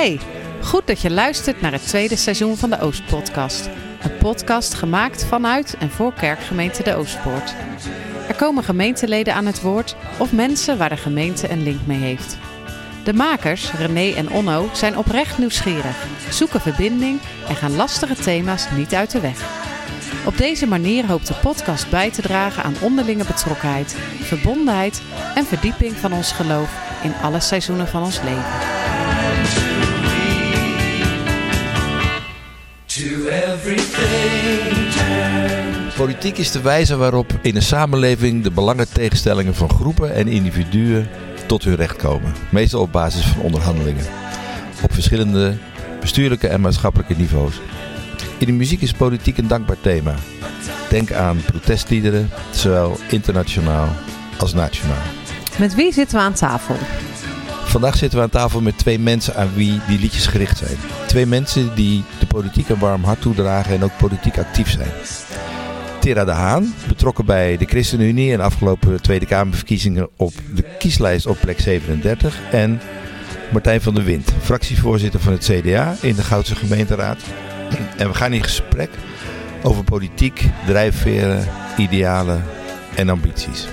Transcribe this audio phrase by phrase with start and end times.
[0.00, 0.20] Hey,
[0.62, 3.68] goed dat je luistert naar het tweede seizoen van de Oostpodcast.
[4.02, 7.54] Een podcast gemaakt vanuit en voor kerkgemeente de Oostpoort.
[8.28, 12.38] Er komen gemeenteleden aan het woord of mensen waar de gemeente een link mee heeft.
[13.04, 18.94] De makers, René en Onno, zijn oprecht nieuwsgierig, zoeken verbinding en gaan lastige thema's niet
[18.94, 19.38] uit de weg.
[20.26, 25.02] Op deze manier hoopt de podcast bij te dragen aan onderlinge betrokkenheid, verbondenheid
[25.34, 26.70] en verdieping van ons geloof
[27.02, 28.79] in alle seizoenen van ons leven.
[35.96, 41.08] Politiek is de wijze waarop in een samenleving de belangentegenstellingen van groepen en individuen
[41.46, 42.32] tot hun recht komen.
[42.50, 44.06] Meestal op basis van onderhandelingen.
[44.82, 45.56] Op verschillende
[46.00, 47.60] bestuurlijke en maatschappelijke niveaus.
[48.38, 50.14] In de muziek is politiek een dankbaar thema.
[50.88, 53.88] Denk aan protestliederen, zowel internationaal
[54.38, 55.02] als nationaal.
[55.58, 56.76] Met wie zitten we aan tafel?
[57.70, 60.76] Vandaag zitten we aan tafel met twee mensen aan wie die liedjes gericht zijn.
[61.06, 64.90] Twee mensen die de politiek een warm hart toedragen en ook politiek actief zijn.
[66.00, 71.36] Tera de Haan, betrokken bij de ChristenUnie en afgelopen Tweede Kamerverkiezingen op de kieslijst op
[71.40, 72.38] plek 37.
[72.50, 72.80] En
[73.52, 77.22] Martijn van der Wind, fractievoorzitter van het CDA in de Goudse gemeenteraad.
[77.96, 78.90] En we gaan in gesprek
[79.62, 82.44] over politiek, drijfveren, idealen
[82.94, 83.66] en ambities.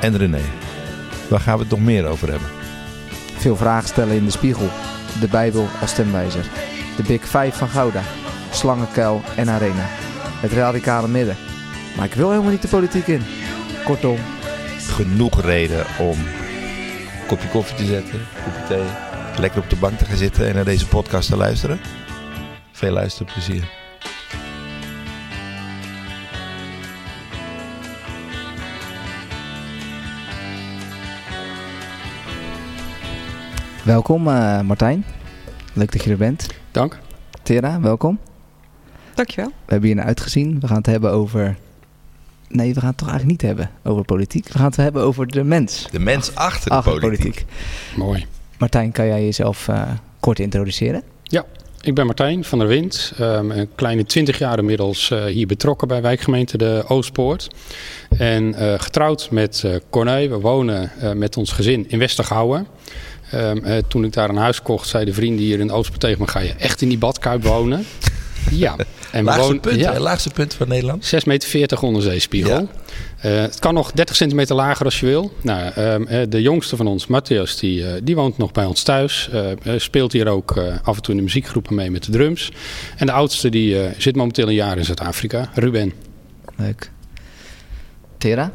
[0.00, 0.42] En René,
[1.28, 2.57] waar gaan we het nog meer over hebben?
[3.38, 4.68] Veel vragen stellen in de spiegel.
[5.20, 6.44] De Bijbel als stemwijzer.
[6.96, 8.02] De Big Five van Gouda.
[8.50, 9.86] Slangenkuil en Arena.
[10.40, 11.36] Het radicale midden.
[11.96, 13.22] Maar ik wil helemaal niet de politiek in.
[13.84, 14.18] Kortom,
[14.88, 20.04] Genoeg reden om een kopje koffie te zetten, kopje thee, lekker op de bank te
[20.04, 21.80] gaan zitten en naar deze podcast te luisteren.
[22.72, 23.87] Veel luisterplezier.
[33.88, 35.04] Welkom eh, Martijn.
[35.72, 36.46] Leuk dat je er bent.
[36.70, 36.98] Dank.
[37.42, 38.18] Tera, welkom.
[39.14, 39.48] Dankjewel.
[39.48, 40.60] We hebben hier naar uitgezien.
[40.60, 41.56] We gaan het hebben over...
[42.48, 44.48] Nee, we gaan het toch eigenlijk niet hebben over politiek.
[44.48, 45.86] We gaan het hebben over de mens.
[45.90, 47.44] De mens achter de Achter politiek.
[47.96, 48.26] Mooi.
[48.58, 49.82] Martijn, kan jij jezelf eh,
[50.20, 51.02] kort introduceren?
[51.80, 53.12] Ik ben Martijn van der Wind.
[53.18, 57.48] ehm, een kleine twintig jaar inmiddels eh, hier betrokken bij wijkgemeente de Oostpoort.
[58.18, 60.28] En eh, getrouwd met eh Corné.
[60.28, 62.66] We wonen eh, met ons gezin in Westergouwen.
[63.30, 66.20] Ehm, eh, toen ik daar een huis kocht, zeiden vrienden hier in de Oostpoort tegen
[66.20, 66.26] me...
[66.28, 67.84] ga je echt in die badkuip wonen?
[68.50, 68.76] ja.
[69.10, 71.04] En we Laagste wonen- punt, ja, laagste punt van Nederland.
[71.14, 72.50] 6,40 meter onder zeespiegel.
[72.60, 72.66] Ja.
[73.18, 75.32] Eh, het kan nog 30 centimeter lager als je wil.
[75.42, 78.82] Nou, ehm, eh, de jongste van ons, Matthias, die, eh, die woont nog bij ons
[78.82, 79.28] thuis.
[79.32, 82.52] Eh, speelt hier ook af en toe in de muziekgroepen mee met de drums.
[82.96, 85.92] En de oudste die, eh, zit momenteel een jaar in Zuid-Afrika, Ruben.
[86.56, 86.90] Leuk.
[88.18, 88.52] Tera?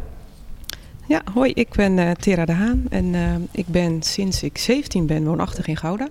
[1.14, 5.06] Ja, hoi, ik ben eh Tera de Haan en eh, ik ben sinds ik 17
[5.06, 6.10] ben woonachtig in Gouda.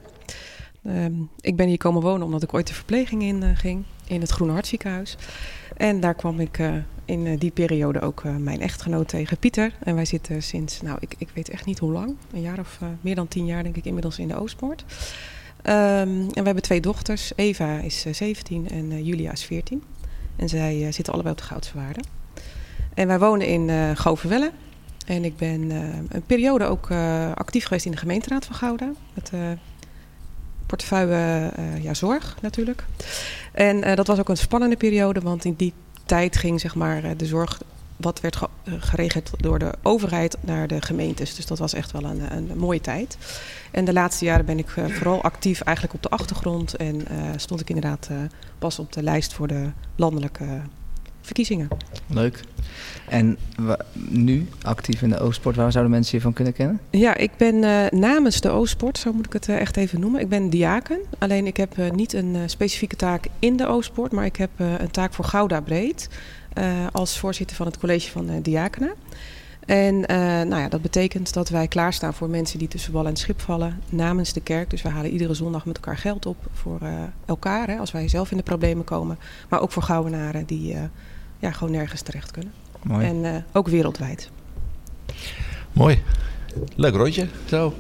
[0.84, 4.20] Ehm, ik ben hier komen wonen omdat ik ooit de verpleging in eh, ging in
[4.20, 5.16] het Groene Hartziekenhuis.
[5.76, 6.58] En daar kwam ik
[7.04, 9.72] in die periode ook mijn echtgenoot tegen, Pieter.
[9.84, 12.78] En wij zitten sinds, nou ik, ik weet echt niet hoe lang, een jaar of
[13.00, 14.84] meer dan tien jaar denk ik inmiddels in de Oostpoort.
[15.62, 19.82] Ehm, en we hebben twee dochters, Eva is eh, 17 en Julia is 14.
[20.36, 22.00] En zij zitten allebei op de Goudse Waarde.
[22.94, 24.50] En wij wonen in Goverwelle.
[25.06, 28.90] En ik ben eh, een periode ook eh, actief geweest in de gemeenteraad van Gouda.
[29.14, 29.40] Met eh
[30.66, 32.84] portefeuille ja, zorg natuurlijk.
[33.52, 35.72] En dat was ook een spannende periode, want in die
[36.06, 37.62] tijd ging zeg maar, de zorg
[37.96, 41.34] wat werd ge- geregeld door de overheid naar de gemeentes.
[41.34, 43.16] Dus dat was echt wel een, een, mooie tijd.
[43.70, 46.76] En de laatste jaren ben ik vooral actief eigenlijk op de achtergrond.
[46.76, 48.08] En stond ik inderdaad
[48.58, 50.44] pas op de lijst voor de landelijke
[51.22, 51.68] verkiezingen.
[52.06, 52.42] Leuk.
[53.08, 53.38] En
[54.08, 56.80] nu actief in de Oostport, waar zouden mensen je van kunnen kennen?
[56.90, 60.20] Ja, ik ben eh, namens de Oostport, zo moet ik het eh, echt even noemen.
[60.20, 60.98] Ik ben diaken.
[61.18, 64.90] Alleen ik heb eh, niet een specifieke taak in de Oostport, maar ik heb een
[64.90, 66.08] taak voor Gouda Breed.
[66.92, 68.92] als voorzitter van het college van diakenen.
[69.66, 70.00] En
[70.48, 73.80] nou ja, dat betekent dat wij klaarstaan voor mensen die tussen wal en schip vallen
[73.88, 74.70] namens de kerk.
[74.70, 76.80] Dus we halen iedere zondag met elkaar geld op voor
[77.24, 79.18] elkaar, hè, als wij zelf in de problemen komen.
[79.48, 80.76] Maar ook voor Gouwenaren die
[81.42, 82.52] ja, gewoon nergens terecht kunnen.
[82.82, 83.06] Mooi.
[83.06, 84.30] En eh, ook wereldwijd.
[85.72, 86.02] Mooi.
[86.76, 87.26] Leuk rondje.
[87.44, 87.74] Zo.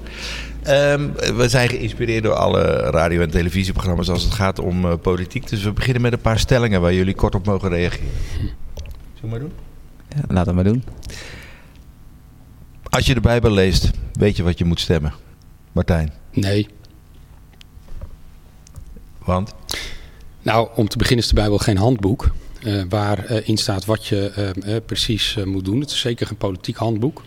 [0.62, 5.48] Ehm, we zijn geïnspireerd door alle radio- en televisieprogramma's als het gaat om eh, politiek.
[5.48, 8.08] Dus we beginnen met een paar stellingen waar jullie kort op mogen reageren.
[8.34, 9.52] Zullen we maar doen?
[10.08, 10.84] Ja, laat het maar doen.
[12.90, 15.12] Als je de Bijbel leest, weet je wat je moet stemmen.
[15.72, 16.68] Martijn, Nee.
[19.24, 19.54] want?
[20.42, 22.30] Nou, om te beginnen is de Bijbel geen handboek.
[22.64, 25.80] Eh waarin staat wat je eh, eh, precies eh, moet doen.
[25.80, 27.22] Het is zeker geen politiek handboek.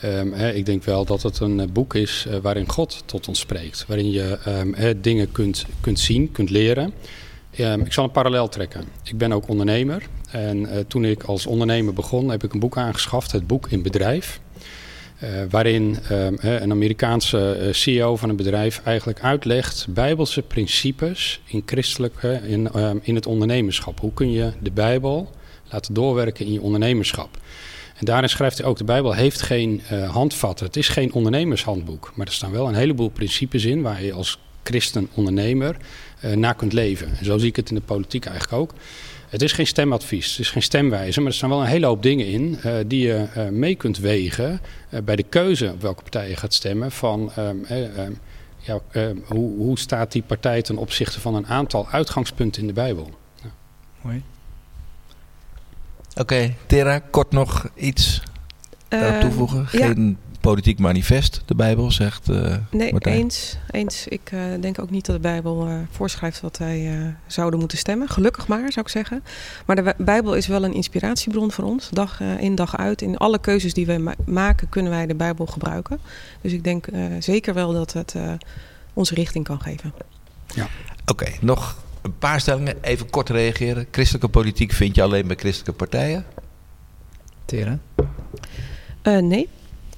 [0.00, 3.84] Ehm, hè, ik denk wel dat het een boek is waarin God tot ons spreekt.
[3.88, 6.92] Waarin je ehm, dingen kunt, kunt zien, kunt leren.
[7.50, 8.84] Ehm, ik zal een parallel trekken.
[9.04, 10.02] Ik ben ook ondernemer.
[10.30, 13.32] En toen ik als ondernemer begon, heb ik een boek aangeschaft.
[13.32, 14.40] Het boek in bedrijf.
[15.24, 21.62] Uh, waarin um, een Amerikaanse uh, CEO van een bedrijf eigenlijk uitlegt bijbelse principes in,
[21.66, 22.70] christelijk, uh, in,
[23.02, 24.00] in het ondernemerschap.
[24.00, 25.30] Hoe kun je de Bijbel
[25.70, 27.38] laten doorwerken in je ondernemerschap?
[27.96, 30.66] En daarin schrijft hij ook: de Bijbel heeft geen handvatten.
[30.66, 32.12] Het is geen ondernemershandboek.
[32.14, 35.76] Maar er staan wel een heleboel principes in waar je als christen ondernemer
[36.34, 37.08] naar kunt leven.
[37.18, 38.74] En zo zie ik het in de politiek eigenlijk ook.
[39.34, 42.02] Het is geen stemadvies, het is geen stemwijzer, maar er staan wel een hele hoop
[42.02, 44.60] dingen in uh, die je uh, mee kunt wegen
[44.90, 46.90] uh, bij de keuze op welke partij je gaat stemmen.
[46.92, 47.66] Van um,
[48.58, 48.80] ja,
[49.26, 53.10] hoe, hoe, staat die partij ten opzichte van een aantal uitgangspunten in de Bijbel?
[53.42, 53.50] Ja.
[54.00, 54.22] Mooi.
[56.10, 58.22] Oké, okay, Tera, kort nog iets
[58.88, 59.66] daarop toevoegen?
[59.66, 63.16] Geen politiek manifest, de Bijbel, zegt uh, Nee, Martijn.
[63.16, 63.56] eens.
[63.70, 64.06] eens.
[64.08, 68.08] Ik uh, denk ook niet dat de Bijbel uh, voorschrijft wat wij zouden moeten stemmen.
[68.08, 69.24] Gelukkig maar, zou ik zeggen.
[69.66, 71.88] Maar de Bijbel is wel een inspiratiebron voor ons.
[71.90, 73.02] Dag in, dag uit.
[73.02, 75.98] In alle keuzes die we ma maken, kunnen wij de Bijbel gebruiken.
[76.40, 76.86] Dus ik denk
[77.18, 78.14] zeker wel dat het
[78.92, 79.94] onze richting kan geven.
[80.54, 80.68] Ja.
[81.06, 82.76] Oké, okay, nog een paar stellingen.
[82.80, 83.86] Even kort reageren.
[83.90, 86.24] Christelijke politiek vind je alleen bij christelijke partijen?
[87.44, 87.78] Tera?
[89.02, 89.48] nee.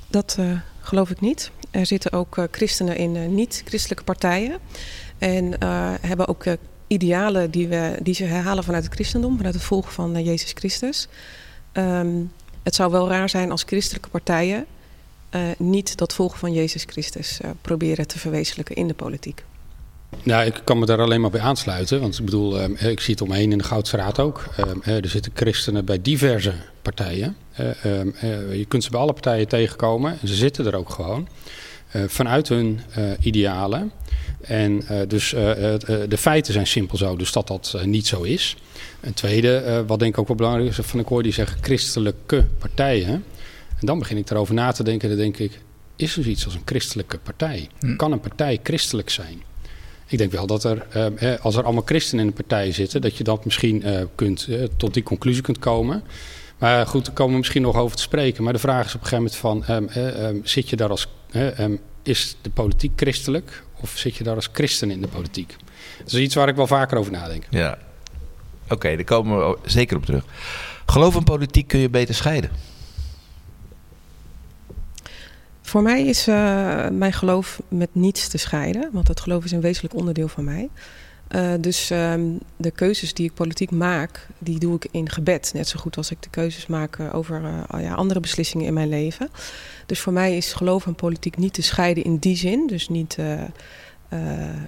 [0.08, 1.50] Dat uh, geloof ik niet.
[1.70, 4.58] Er zitten ook uh, christenen in uh, niet-christelijke partijen.
[5.18, 5.64] En
[6.00, 6.44] hebben ook
[6.86, 11.08] idealen die, we, die ze herhalen vanuit het christendom, vanuit het volgen van Jezus Christus.
[11.72, 12.32] Um,
[12.62, 14.66] het zou wel raar zijn als christelijke partijen
[15.58, 19.44] niet dat volgen van Jezus Christus proberen te verwezenlijken in de politiek.
[20.22, 22.00] Nou, ik kan me daar alleen maar bij aansluiten.
[22.00, 24.44] Want ik bedoel, eh, ik zie het omheen in de Goudstraat ook.
[24.82, 27.36] Eh, er zitten christenen bij diverse partijen.
[27.52, 27.74] Eh,
[28.52, 30.18] je kunt ze bij alle partijen tegenkomen.
[30.20, 31.28] En ze zitten er ook gewoon.
[32.06, 32.80] vanuit hun
[33.20, 33.92] idealen.
[34.40, 35.30] En dus
[36.08, 38.56] de feiten zijn simpel zo, dus dat dat niet zo is.
[39.00, 42.46] Een tweede, wat denk ik ook wel belangrijk is, van ik hoor die zeggen christelijke
[42.58, 43.24] partijen.
[43.80, 45.60] En dan begin ik erover na te denken, dan denk ik,
[45.96, 47.68] is er zoiets als een christelijke partij?
[47.78, 47.96] Hm.
[47.96, 49.42] Kan een partij christelijk zijn?
[50.06, 53.16] Ik denk wel dat er, eh, als er allemaal christenen in de partij zitten, dat
[53.16, 56.02] je dat misschien eh, kunt, eh, tot die conclusie kunt komen.
[56.58, 58.44] Maar goed, daar komen we misschien nog over te spreken.
[58.44, 59.94] Maar de vraag is op een gegeven moment van,
[60.24, 61.08] um, zit je daar als,
[62.02, 65.56] is de politiek christelijk of zit je daar als christen in de politiek?
[65.98, 67.44] Dat is iets waar ik wel vaker over nadenk.
[67.50, 67.78] Ja,
[68.68, 70.24] oké, daar komen we zeker op terug.
[70.86, 72.50] Geloof en politiek kun je beter scheiden.
[75.76, 79.60] Voor mij is uh, mijn geloof met niets te scheiden, want het geloof is een
[79.60, 80.68] wezenlijk onderdeel van mij.
[81.34, 85.50] Uh, dus um, de keuzes die ik politiek maak, die doe ik in gebed.
[85.54, 87.42] Net zo goed als ik de keuzes maak uh, over
[87.78, 89.30] ja, andere beslissingen in mijn leven.
[89.86, 92.66] Dus voor mij is geloof en politiek niet te scheiden in die zin.
[92.66, 93.16] Dus niet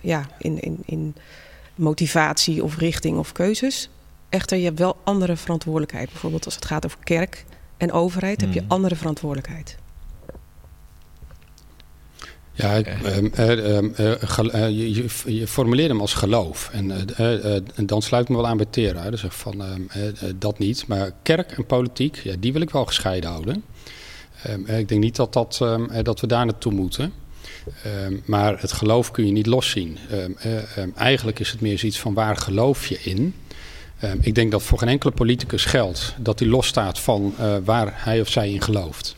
[0.02, 1.14] ja, in, in, in
[1.74, 3.90] motivatie of richting of keuzes.
[4.28, 6.10] Echter, je hebt wel andere verantwoordelijkheid.
[6.10, 7.44] Bijvoorbeeld als het gaat over kerk
[7.76, 8.50] en overheid, hmm.
[8.50, 9.77] heb je andere verantwoordelijkheid.
[12.58, 16.70] Ja, um, um, uh, je, je, formuleert hem als geloof.
[16.72, 17.16] En,
[17.74, 19.10] en dan sluit ik me wel aan bij Tera.
[19.10, 19.62] Dus van
[20.36, 20.86] dat niet.
[20.86, 23.64] Maar kerk en politiek, ja, die wil ik wel gescheiden houden.
[24.66, 25.64] ik denk niet dat, dat,
[26.02, 27.12] dat we daar naartoe moeten.
[28.24, 29.98] maar het geloof kun je niet loszien.
[30.96, 33.34] eigenlijk is het meer zoiets van waar geloof je in?
[34.20, 37.34] ik denk dat voor geen enkele politicus geldt dat hij losstaat van
[37.64, 39.16] waar hij of zij in gelooft.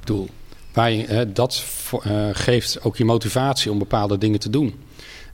[0.00, 0.28] Ik bedoel,
[0.72, 1.64] Waar je, dat
[2.06, 4.74] uh, geeft ook je motivatie om bepaalde dingen te doen.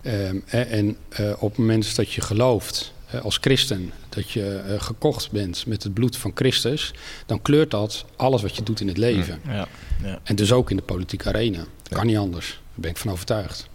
[0.02, 5.30] Um, en uh, op het moment dat je gelooft uh, als christen dat je gekocht
[5.30, 6.94] bent met het bloed van Christus,
[7.26, 9.40] dan kleurt dat alles wat je doet in het leven.
[9.46, 9.68] Ja,
[10.02, 10.18] ja.
[10.22, 11.64] En dus ook in de politieke arena.
[11.82, 12.48] Dat kan niet anders.
[12.48, 13.68] Daar ben ik van overtuigd.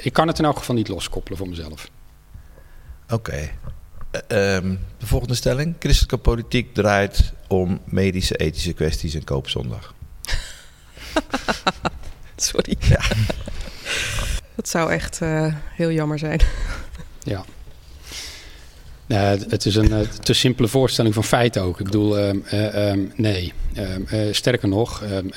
[0.00, 1.90] ik kan het in elk geval niet loskoppelen voor mezelf.
[3.10, 3.14] Oké.
[3.14, 4.56] Okay.
[4.56, 5.74] Um, de volgende stelling.
[5.78, 9.94] Christelijke politiek draait om medische, ethische kwesties en koopzondag.
[12.36, 12.76] Sorry.
[12.80, 13.00] Ja.
[14.54, 16.40] Dat zou echt uh, heel jammer zijn.
[17.22, 17.44] ja.
[19.06, 21.78] Het is een uh, te simpele voorstelling van feiten ook.
[21.78, 23.52] Ik bedoel, uh, uh, nee.
[23.74, 25.28] Ehm, sterker nog, ehm,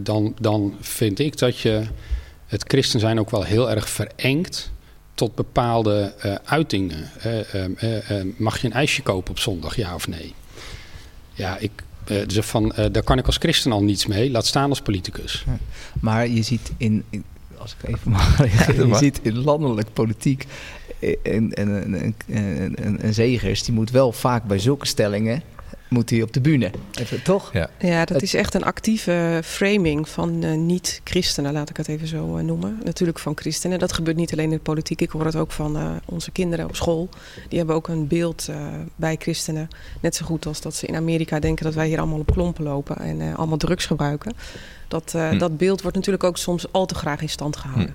[0.00, 1.82] dan, dan vind ik dat je
[2.46, 4.72] het christen zijn ook wel heel erg verengt
[5.14, 7.10] tot bepaalde uitingen.
[8.36, 10.34] mag je een ijsje kopen op zondag, ja of nee?
[11.32, 11.70] Ja, ik,
[12.04, 15.44] dus van, uh, daar kan ik als christen al niets mee, laat staan als politicus.
[15.46, 15.58] Ja.
[16.00, 17.24] Maar je ziet in, in,
[17.56, 20.46] als ik even mag reageren, je ziet in landelijk politiek
[21.22, 22.14] en, en, en,
[22.76, 25.42] en, en zegers, die moet wel vaak bij zulke stellingen
[25.92, 26.70] moet hij op de bühne.
[27.00, 27.52] Even, toch?
[27.52, 27.70] Ja.
[27.78, 32.06] Ja, dat Het- is echt een actieve framing van eh, niet-christenen, laat ik het even
[32.08, 32.78] zo eh, noemen.
[32.84, 33.78] Natuurlijk van christenen.
[33.78, 35.00] Dat gebeurt niet alleen in de politiek.
[35.00, 37.08] Ik hoor het ook van eh, onze kinderen op school.
[37.48, 38.56] Die hebben ook een beeld eh,
[38.96, 39.68] bij christenen.
[40.00, 42.64] Net zo goed als dat ze in Amerika denken dat wij hier allemaal op klompen
[42.64, 44.32] lopen en eh, allemaal drugs gebruiken.
[44.88, 45.38] Dat, eh, Hm.
[45.38, 47.94] dat beeld wordt natuurlijk ook soms al te graag in stand gehouden.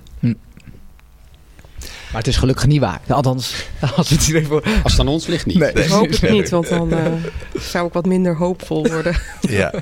[2.11, 3.01] Maar het is gelukkig niet waar.
[3.07, 3.53] Althans,
[3.95, 4.63] als het hier even...
[4.83, 5.57] Als het aan ons ligt niet.
[5.57, 5.71] Nee.
[5.71, 7.13] Ik hoop het niet, want dan eh,
[7.59, 9.15] zou ik wat minder hoopvol worden.
[9.41, 9.73] Ja.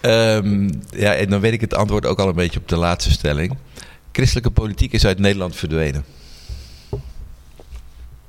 [0.00, 3.10] Ehm, ja, en dan weet ik het antwoord ook al een beetje op de laatste
[3.10, 3.56] stelling.
[4.12, 6.04] Christelijke politiek is uit Nederland verdwenen.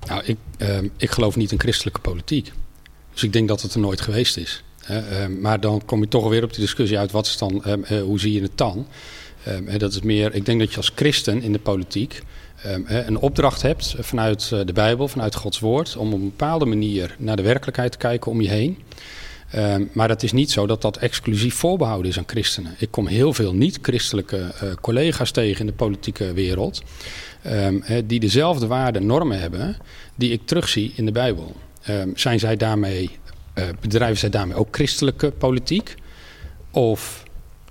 [0.08, 2.52] Nou, ik, ehm, ik geloof niet in christelijke politiek.
[3.14, 4.64] Dus ik denk dat het er nooit geweest is.
[4.84, 7.64] Hè, ehm, maar dan kom je toch weer op die discussie uit: wat is dan,
[7.64, 8.88] eh, hoe zie je het dan?
[9.44, 12.22] Ehm, hè, dat is meer, ik denk dat je als christen in de politiek
[12.86, 17.16] een opdracht hebt vanuit eh, de Bijbel, vanuit Gods woord, om op een bepaalde manier
[17.18, 18.78] naar de werkelijkheid te kijken om je heen.
[19.52, 22.76] Ehm, maar dat is niet zo dat dat exclusief voorbehouden is aan christenen.
[22.78, 26.82] Ik kom heel veel niet-christelijke eh, collega's tegen in de politieke wereld.
[27.42, 29.78] ehm, die dezelfde waarden en normen hebben
[30.16, 31.56] die ik terugzie in de Bijbel.
[31.84, 33.10] Ehm, zijn zij daarmee,
[33.54, 35.96] eh, bedrijven zij daarmee ook christelijke politiek?
[36.72, 37.24] Of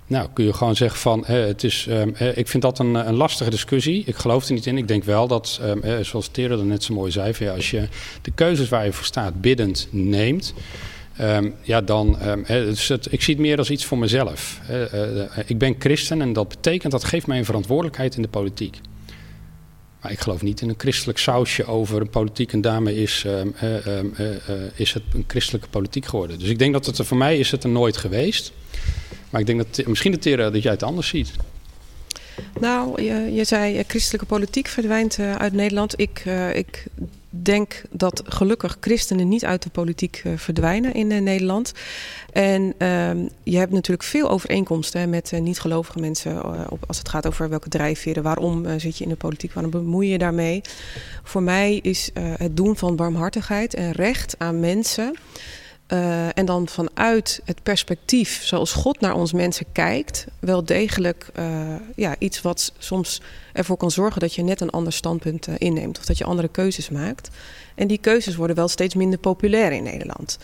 [0.07, 3.49] nou, kun je gewoon zeggen van, het is, ehm, ik vind dat een, een lastige
[3.49, 4.03] discussie.
[4.05, 4.77] Ik geloof er niet in.
[4.77, 7.87] Ik denk wel dat, ehm, zoals Tere dat net zo mooi zei, van, als je
[8.21, 10.53] de keuzes waar je voor staat biddend neemt,
[11.17, 14.59] Ehm, ja, dan, dus het, ik zie het meer als iets voor mezelf.
[14.67, 18.27] Eh, eh, ik ben christen en dat betekent, dat geeft mij een verantwoordelijkheid in de
[18.27, 18.79] politiek.
[20.01, 23.41] Maar ik geloof niet in een christelijk sausje over een politiek en daarmee is, eh,
[24.75, 26.39] is het een christelijke politiek geworden.
[26.39, 28.51] Dus ik denk dat het er voor mij is het er nooit geweest.
[29.29, 31.33] Maar ik denk dat misschien dat, Tera, dat jij het anders ziet.
[32.59, 35.99] Nou, je, je zei eh, christelijke politiek verdwijnt eh, uit Nederland.
[35.99, 36.85] Ik, eh, ik
[37.29, 41.73] denk dat gelukkig christenen niet uit de politiek verdwijnen in Nederland.
[42.33, 47.27] En ehm, je hebt natuurlijk veel overeenkomsten hè, met niet-gelovige mensen op, als het gaat
[47.27, 48.23] over welke drijfveren.
[48.23, 49.53] Waarom zit je in de politiek?
[49.53, 50.61] Waarom bemoei je daarmee?
[51.23, 55.15] Voor mij is het doen van barmhartigheid en recht aan mensen.
[55.87, 61.45] Eh, en dan vanuit het perspectief zoals God naar ons mensen kijkt, wel degelijk eh,
[61.95, 63.21] ja, iets wat soms
[63.53, 66.47] ervoor kan zorgen dat je net een ander standpunt eh, inneemt of dat je andere
[66.47, 67.29] keuzes maakt.
[67.75, 70.37] En die keuzes worden wel steeds minder populair in Nederland.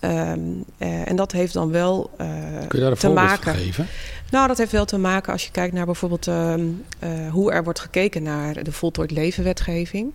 [0.00, 0.40] Ehm,
[0.78, 2.26] eh, en dat heeft dan wel Kun
[2.70, 3.54] je daar een te maken.
[3.54, 3.86] geven?
[4.30, 6.66] Nou, dat heeft wel te maken als je kijkt naar bijvoorbeeld ehm,
[6.98, 10.12] eh, hoe er wordt gekeken naar de voltooid leven wetgeving.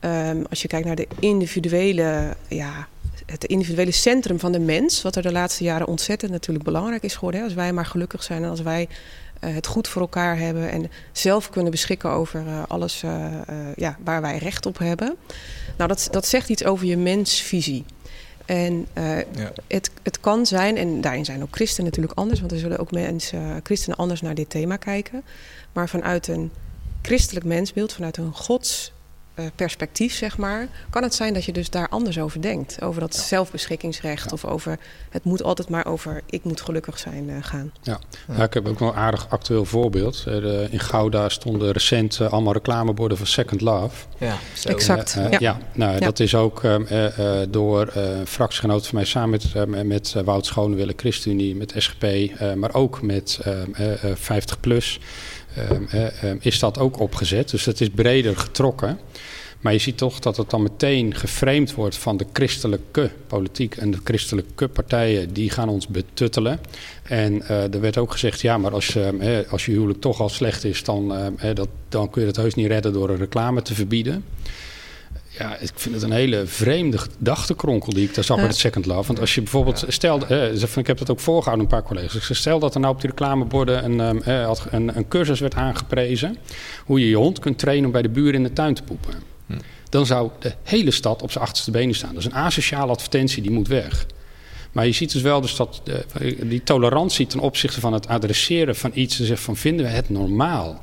[0.00, 2.88] Ehm, als je kijkt naar de individuele, ja,
[3.30, 7.14] het individuele centrum van de mens, wat er de laatste jaren ontzettend natuurlijk belangrijk is
[7.14, 7.40] geworden.
[7.40, 7.46] Hè?
[7.46, 8.88] Als wij maar gelukkig zijn en als wij
[9.40, 13.26] eh, het goed voor elkaar hebben en zelf kunnen beschikken over eh, alles eh,
[13.76, 15.16] ja, waar wij recht op hebben.
[15.76, 17.84] Nou, dat, dat zegt iets over je mensvisie.
[18.44, 19.52] En Ja.
[19.66, 22.90] het, het kan zijn, en daarin zijn ook christenen natuurlijk anders, want er zullen ook
[22.90, 25.22] mensen, christenen anders naar dit thema kijken.
[25.72, 26.50] Maar vanuit een
[27.02, 28.92] christelijk mensbeeld, vanuit een gods
[29.54, 32.82] perspectief, zeg maar, kan het zijn dat je dus daar anders over denkt.
[32.82, 34.78] Over dat zelfbeschikkingsrecht of over
[35.10, 37.72] het moet altijd maar over ik moet gelukkig zijn eh, gaan.
[37.82, 38.00] Ja,
[38.44, 40.24] ik heb ook nog een aardig actueel voorbeeld.
[40.26, 44.06] Eh, in Gouda stonden recent eh, allemaal reclameborden van Second Love.
[44.18, 44.68] Ja, zo.
[44.68, 45.14] Exact.
[45.16, 45.38] Eh, eh, ja.
[45.40, 45.58] ja.
[45.72, 45.98] nou, Ja.
[45.98, 49.82] dat is ook eh, eh, eh, door eh een fractiegenoot van mij samen met, eh,
[49.82, 54.18] met eh, Wout Schonewille, ChristenUnie, met SGP, eh, maar ook met eh, eh, eh, 50PLUS,
[54.20, 55.39] eh, eh, eh,
[56.40, 57.50] is dat ook opgezet.
[57.50, 58.98] Dus dat is breder getrokken.
[59.60, 63.90] Maar je ziet toch dat het dan meteen geframed wordt van de christelijke politiek en
[63.90, 66.60] de christelijke partijen, die gaan ons betuttelen.
[67.02, 70.20] En eh, er werd ook gezegd, ja, maar als, eh, hè, als je huwelijk toch
[70.20, 73.16] al slecht is, dan, eh, dat, dan kun je het heus niet redden door een
[73.16, 74.24] reclame te verbieden.
[75.40, 78.42] Ja, ik vind het een hele vreemde gedachtenkronkel die ik daar zag Ja.
[78.42, 79.06] bij het Second Love.
[79.06, 82.30] Want als je bijvoorbeeld, stel, eh, ik heb dat ook voorgehouden een paar collega's.
[82.30, 86.36] Ik Stel dat er nou op die reclameborden een, eh, een, een cursus werd aangeprezen.
[86.84, 89.14] Hoe je je hond kunt trainen om bij de buren in de tuin te poepen.
[89.46, 89.52] Hm.
[89.88, 92.14] Dan zou de hele stad op zijn achterste benen staan.
[92.14, 94.06] Dat is een asociale advertentie, die moet weg.
[94.72, 98.76] Maar je ziet dus wel dus dat eh, die tolerantie ten opzichte van het adresseren
[98.76, 99.18] van iets.
[99.18, 100.82] En zeggen van vinden we het normaal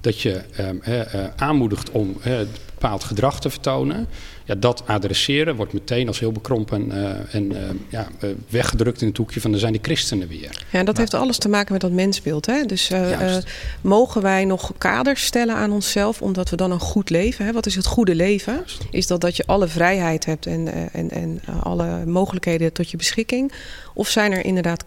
[0.00, 2.16] dat je ehm, eh, eh, aanmoedigt om
[2.80, 4.08] bepaald gedrag te vertonen.
[4.44, 9.08] Ja, dat adresseren wordt meteen als heel bekrompen eh, en eh, ja, eh, weggedrukt in
[9.08, 10.66] het hoekje van er zijn de christenen weer.
[10.70, 12.46] Ja, en dat heeft alles te maken met dat mensbeeld.
[12.46, 12.64] Hè?
[12.64, 12.90] Dus
[13.80, 17.44] mogen wij nog kaders stellen aan onszelf omdat we dan een goed leven?
[17.44, 17.52] Hè?
[17.52, 18.54] Wat is het goede leven?
[18.54, 18.84] Juist.
[18.90, 23.52] Is dat dat je alle vrijheid hebt en, en, en alle mogelijkheden tot je beschikking?
[23.94, 24.84] Of zijn er inderdaad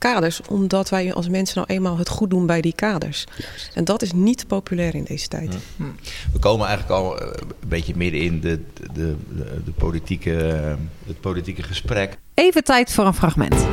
[0.00, 3.24] kaders, omdat wij als mensen nou eenmaal het goed doen bij die kaders.
[3.74, 5.56] En dat is niet populair in deze tijd.
[6.32, 8.60] We komen eigenlijk al een beetje midden in de,
[8.92, 10.30] de, de, de politieke,
[11.06, 12.16] het politieke gesprek.
[12.34, 13.66] Even tijd voor een fragment.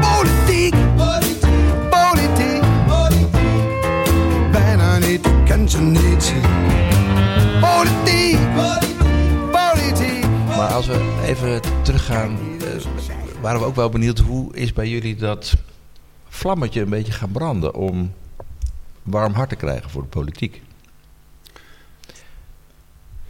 [0.00, 2.62] Politiek, politiek,
[4.52, 6.32] bijna niet, kent je niet.
[7.60, 8.38] Politiek,
[9.50, 10.24] politiek.
[10.46, 12.38] Maar als we even teruggaan,
[13.40, 15.54] waren we ook wel benieuwd hoe is bij jullie dat
[16.28, 18.12] vlammetje een beetje gaan branden om
[19.02, 20.62] warm hart te krijgen voor de politiek?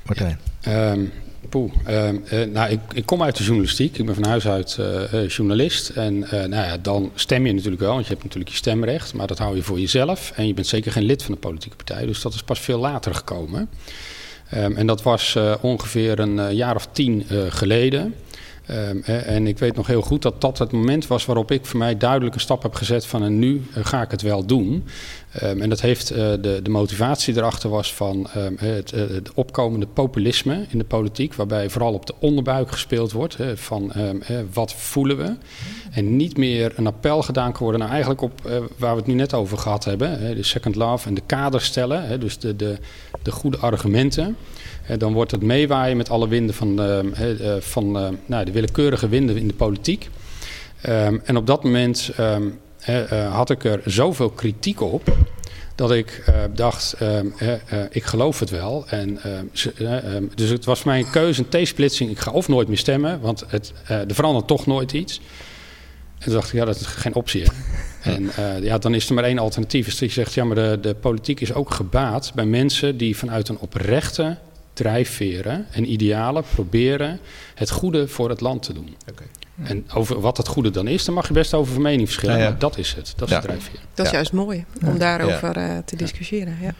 [0.02, 0.38] Martijn.
[0.68, 1.12] Um,
[2.52, 3.98] nou, ik, ik, kom uit de journalistiek.
[3.98, 5.88] Ik ben van huis uit uh, journalist.
[5.88, 9.14] En nou ja, dan stem je natuurlijk wel, want je hebt natuurlijk je stemrecht.
[9.14, 10.32] Maar dat hou je voor jezelf.
[10.34, 12.06] En je bent zeker geen lid van de politieke partij.
[12.06, 13.68] Dus dat is pas veel later gekomen.
[14.54, 18.14] Um, en dat was ongeveer een jaar of tien geleden.
[18.72, 21.78] Um, en ik weet nog heel goed dat dat het moment was waarop ik voor
[21.78, 24.84] mij duidelijk een stap heb gezet van nu ga ik het wel doen.
[25.42, 29.86] Um, en dat heeft uh, de, de motivatie erachter was van het, uh, het, opkomende
[29.86, 33.92] populisme in de politiek, waarbij vooral op de onderbuik gespeeld wordt van
[34.52, 35.36] wat voelen we.
[35.90, 39.06] En niet meer een appel gedaan kan worden, nou eigenlijk op uh, waar we het
[39.06, 42.78] nu net over gehad hebben, de second love en de kaders stellen, dus de, de,
[43.22, 44.36] de goede argumenten.
[44.98, 46.80] dan wordt het meewaaien met alle winden van,
[47.60, 50.08] van nou, de willekeurige winden in de politiek.
[51.24, 52.12] En op dat moment
[53.30, 55.16] had ik er zoveel kritiek op
[55.74, 57.34] dat ik uh, dacht, um,
[57.90, 58.84] ik geloof het wel.
[58.88, 59.20] En,
[60.34, 62.10] dus het was voor mij een keuze, een T-splitsing.
[62.10, 65.20] Ik ga of nooit meer stemmen, want het, er verandert toch nooit iets.
[66.18, 67.42] En toen dacht ik, ja, dat is geen optie.
[68.00, 68.30] En
[68.62, 69.84] ja, dan is er maar één alternatief.
[69.84, 73.48] Dus je zegt, ja, maar de, de politiek is ook gebaat bij mensen die vanuit
[73.48, 74.38] een oprechte
[74.72, 77.20] drijfveren en idealen proberen
[77.54, 78.96] het goede voor het land te doen.
[79.10, 79.26] Okay.
[79.62, 82.36] En over wat het goede dan is, daar mag je best over van mening verschillen.
[82.36, 82.48] Ja, ja.
[82.48, 83.12] Maar dat is het.
[83.16, 83.40] Dat is ja.
[83.40, 83.78] drijfveer.
[83.94, 86.58] Dat is juist mooi om daarover uh, te discussiëren.
[86.60, 86.74] Ja.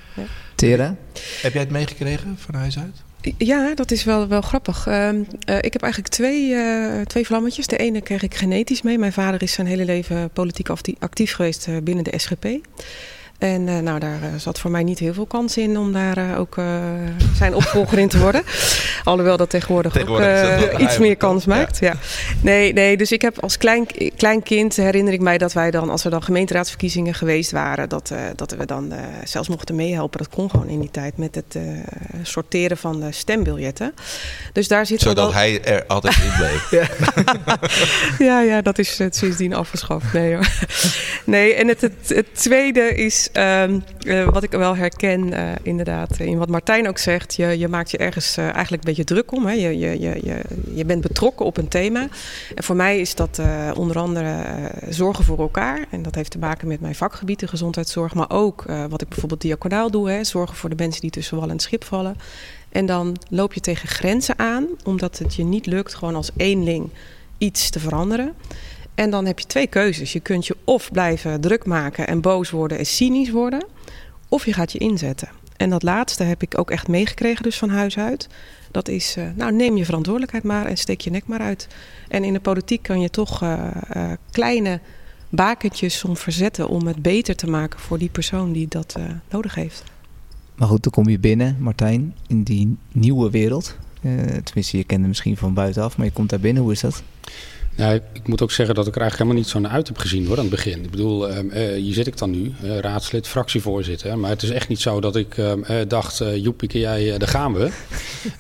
[0.55, 0.97] Tera?
[1.43, 3.03] Heb jij het meegekregen van huis uit?
[3.39, 4.87] Ja, dat is wel, wel grappig.
[4.87, 5.19] Uh, uh,
[5.61, 7.67] ik heb eigenlijk twee, uh, twee vlammetjes.
[7.67, 8.99] De ene kreeg ik genetisch mee.
[8.99, 12.45] Mijn vader is zijn hele leven politiek actief geweest binnen de SGP.
[13.41, 16.19] En uh, nou, daar uh, zat voor mij niet heel veel kans in om daar
[16.19, 16.55] uh, ook
[17.35, 18.43] zijn opvolger in te worden.
[19.05, 21.79] Alhoewel dat tegenwoordig, tegenwoordig ook iets meer kans maakt.
[21.79, 21.95] Ja.
[22.41, 25.91] Nee, nee, dus ik heb als klein, klein kind herinner ik mij dat wij dan,
[25.91, 28.93] als er dan gemeenteraadsverkiezingen geweest waren, dat, dat we dan
[29.25, 30.19] zelfs mochten meehelpen.
[30.19, 31.59] Dat kon gewoon in die tijd met het
[32.23, 33.95] sorteren van de stembiljetten.
[34.53, 36.71] Dus daar zit Zodat hij er altijd in bleef.
[36.81, 36.89] ja.
[38.19, 40.13] ja, ja, dat is sindsdien afgeschaft.
[40.13, 40.49] Nee hoor.
[41.25, 46.19] Nee, en het, het, het tweede is Um, uh, wat ik wel herken, uh, inderdaad,
[46.19, 47.35] in wat Martijn ook zegt.
[47.35, 49.47] Je, je maakt je ergens eigenlijk een beetje druk om.
[49.47, 49.53] Hè?
[49.53, 50.41] Je, je, je,
[50.75, 52.09] je bent betrokken op een thema.
[52.55, 53.41] En voor mij is dat
[53.75, 54.45] onder andere
[54.89, 55.87] zorgen voor elkaar.
[55.91, 58.15] En dat heeft te maken met mijn vakgebied, de gezondheidszorg.
[58.15, 60.11] Maar ook wat ik bijvoorbeeld diaconaal doe.
[60.11, 60.25] Hè?
[60.25, 62.17] Zorgen voor de mensen die tussen wal en schip vallen.
[62.69, 66.91] En dan loop je tegen grenzen aan, omdat het je niet lukt gewoon als eenling
[67.39, 68.35] iets te veranderen.
[69.01, 70.13] En dan heb je twee keuzes.
[70.13, 73.65] Je kunt je of blijven druk maken en boos worden en cynisch worden,
[74.29, 75.29] of je gaat je inzetten.
[75.57, 78.29] En dat laatste heb ik ook echt meegekregen, dus van huis uit.
[78.71, 81.69] Dat is, uh, nou neem je verantwoordelijkheid maar en steek je nek maar uit.
[82.09, 84.81] En in de politiek kan je toch uh, uh, kleine
[85.29, 88.97] bakentjes soms verzetten om het beter te maken voor die persoon die dat
[89.31, 89.85] nodig heeft.
[90.55, 93.77] Maar goed, dan kom je binnen, Martijn, in die nieuwe wereld.
[94.45, 96.63] tenminste, je kende misschien van buitenaf, maar je komt daar binnen.
[96.63, 97.03] Hoe is dat?
[97.81, 99.99] Ja, ik moet ook zeggen dat ik er eigenlijk helemaal niet zo naar uit heb
[99.99, 100.85] gezien hoor, aan het begin.
[100.85, 104.19] Ik bedoel, uh, hier zit ik dan nu, uh, raadslid, fractievoorzitter.
[104.19, 105.53] Maar het is echt niet zo dat ik uh,
[105.89, 107.63] dacht, uh, joepie, jij, daar gaan we.
[107.63, 107.71] um,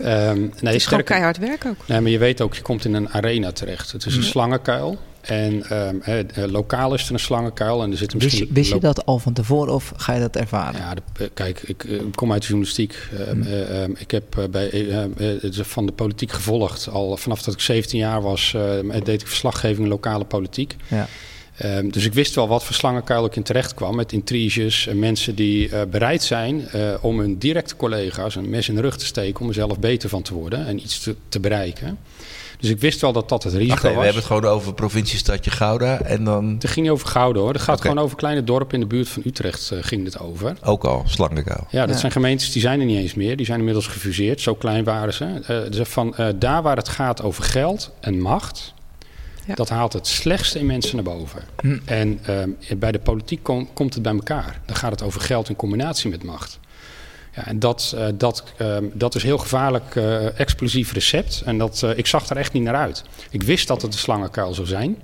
[0.61, 1.87] nee, het is keihard werk ook.
[1.87, 3.92] Nee, maar je weet ook, je komt in een arena terecht.
[3.92, 4.98] Het is een slangenkuil.
[5.20, 7.83] En um, eh, lokaal is er een slangenkuil.
[7.83, 10.20] En er zit misschien wist, je, wist je dat al van tevoren of ga je
[10.20, 10.80] dat ervaren?
[10.80, 13.09] Ja, de, kijk, ik, ik, kom uit de journalistiek.
[13.30, 13.42] Hmm.
[13.42, 14.87] Uh, ik heb bij,
[15.50, 16.88] van de politiek gevolgd.
[16.88, 18.56] Al vanaf dat ik 17 jaar was,
[19.04, 20.76] deed ik verslaggeving in lokale politiek.
[20.88, 21.09] Ja.
[21.64, 23.96] Um, dus ik wist wel wat voor slangenkuil ik in terecht kwam.
[23.96, 28.68] Met intriges en mensen die uh, bereid zijn uh, om hun directe collega's een mes
[28.68, 29.40] in de rug te steken.
[29.40, 31.98] om er zelf beter van te worden en iets te, te bereiken.
[32.61, 33.83] Dus ik wist wel dat dat het risico was.
[33.83, 36.49] We hebben het gewoon over provinciestadje Gouda en dan...
[36.49, 37.53] Het ging niet over Gouda hoor.
[37.53, 37.88] Het gaat okay.
[37.88, 40.57] gewoon over kleine dorpen in de buurt van Utrecht uh, ging het over.
[40.62, 41.66] Ook al, Slangenkuil.
[41.70, 42.01] Ja, dat ja.
[42.01, 43.37] zijn gemeentes die zijn er niet eens meer.
[43.37, 44.40] Die zijn inmiddels gefuseerd.
[44.40, 45.25] Zo klein waren ze.
[45.25, 48.75] Uh, dus van uh, daar waar het gaat over geld en macht...
[49.46, 49.55] Ja.
[49.55, 51.42] Dat haalt het slechtste in mensen naar boven.
[51.61, 51.79] Hm.
[51.85, 54.61] En uh, bij de politiek kom, komt het bij elkaar.
[54.66, 56.60] Dan gaat het over geld in combinatie met macht.
[57.40, 61.42] Ja, en dat, uh, dat, uh, dat is heel gevaarlijk uh, explosief recept.
[61.44, 63.05] En dat, ik zag er echt niet naar uit.
[63.31, 64.96] Ik wist dat het een slangenkuil zou zijn.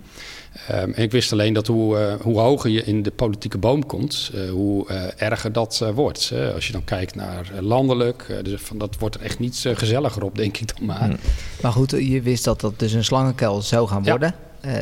[0.69, 3.87] Ehm, en ik wist alleen dat hoe, eh, hoe hoger je in de politieke boom
[3.87, 6.31] komt, eh, hoe eh, erger dat eh, wordt.
[6.35, 9.39] Eh, als je dan kijkt naar eh, landelijk, eh, dus van, dat wordt er echt
[9.39, 11.09] niet eh, gezelliger op, denk ik dan maar.
[11.09, 11.17] Hm.
[11.63, 14.35] Maar goed, je wist dat dat dus een slangenkuil zou gaan worden.
[14.61, 14.73] Eh,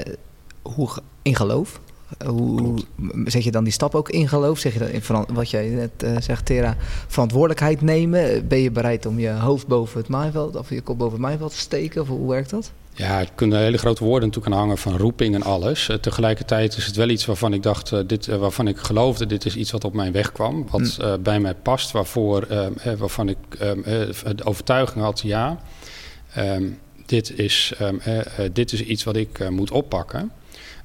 [0.62, 0.88] hoe
[1.22, 1.80] in geloof?
[2.26, 2.86] Hoe Klopt.
[3.24, 4.58] zeg je dan die stap ook in geloof?
[4.58, 5.02] Zeg je dat in
[5.34, 6.76] wat jij net eh, zegt, Tera,
[7.08, 8.48] verantwoordelijkheid nemen?
[8.48, 11.50] Ben je bereid om je hoofd boven het maaiveld of je kop boven het maaiveld
[11.50, 12.02] te steken?
[12.02, 12.72] Of hoe werkt dat?
[12.96, 15.88] Ja, er kunnen hele grote woorden natuurlijk aan hangen van roeping en alles.
[15.88, 19.44] Eh, tegelijkertijd is het wel iets waarvan ik dacht, eh, dit, waarvan ik geloofde, dit
[19.44, 20.66] is iets wat op mijn weg kwam.
[20.70, 23.94] Wat eh, bij mij past, waarvoor, ehm, eh, waarvan ik ehm, eh,
[24.36, 25.58] de overtuiging had, ja,
[26.34, 26.64] ehm,
[27.06, 27.74] dit, is,
[28.52, 30.30] dit is iets wat ik moet oppakken.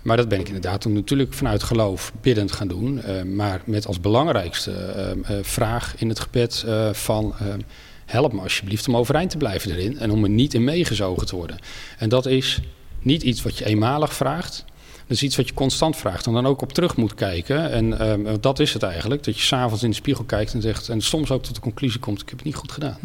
[0.02, 3.02] Maar dat ben ik inderdaad natuurlijk vanuit geloof biddend gaan doen.
[3.02, 7.34] Eh, maar met als belangrijkste ehm, eh, vraag in het gebed eh, van...
[7.40, 7.60] ehm,
[8.06, 10.00] help me alsjeblieft om overeind te blijven erin...
[10.00, 11.60] en om er niet in meegezogen te worden.
[11.98, 12.60] En dat is
[13.02, 14.66] niet iets wat je eenmalig vraagt.
[15.08, 17.72] Dat is iets wat je constant vraagt en dan ook op terug moet kijken.
[17.72, 20.90] En ehm, dat is het eigenlijk, dat je s'avonds in de spiegel kijkt en zegt...
[20.90, 22.98] en soms ook tot de conclusie komt, ik heb het niet goed gedaan.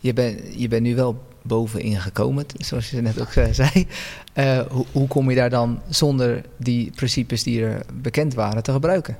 [0.00, 3.86] Je bent je bent nu wel bovenin gekomen, zoals je net ook eh, zei.
[4.32, 8.72] Eh, hoe, hoe kom je daar dan zonder die principes die er bekend waren te
[8.72, 9.16] gebruiken?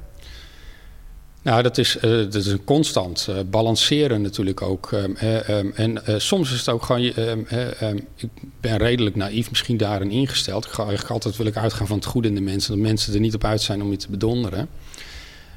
[1.42, 4.92] Nou, dat is, eh, dat is een constant balanceren natuurlijk ook.
[4.92, 7.02] Ehm, eh, ehm, en soms is het ook gewoon...
[7.02, 8.28] ehm, eh, ehm, ik
[8.60, 10.64] ben redelijk naïef misschien daarin ingesteld.
[10.64, 12.70] Ik ga eigenlijk altijd wil ik uitgaan van het goede in de mensen.
[12.70, 14.68] Dat mensen er niet op uit zijn om je te bedonderen.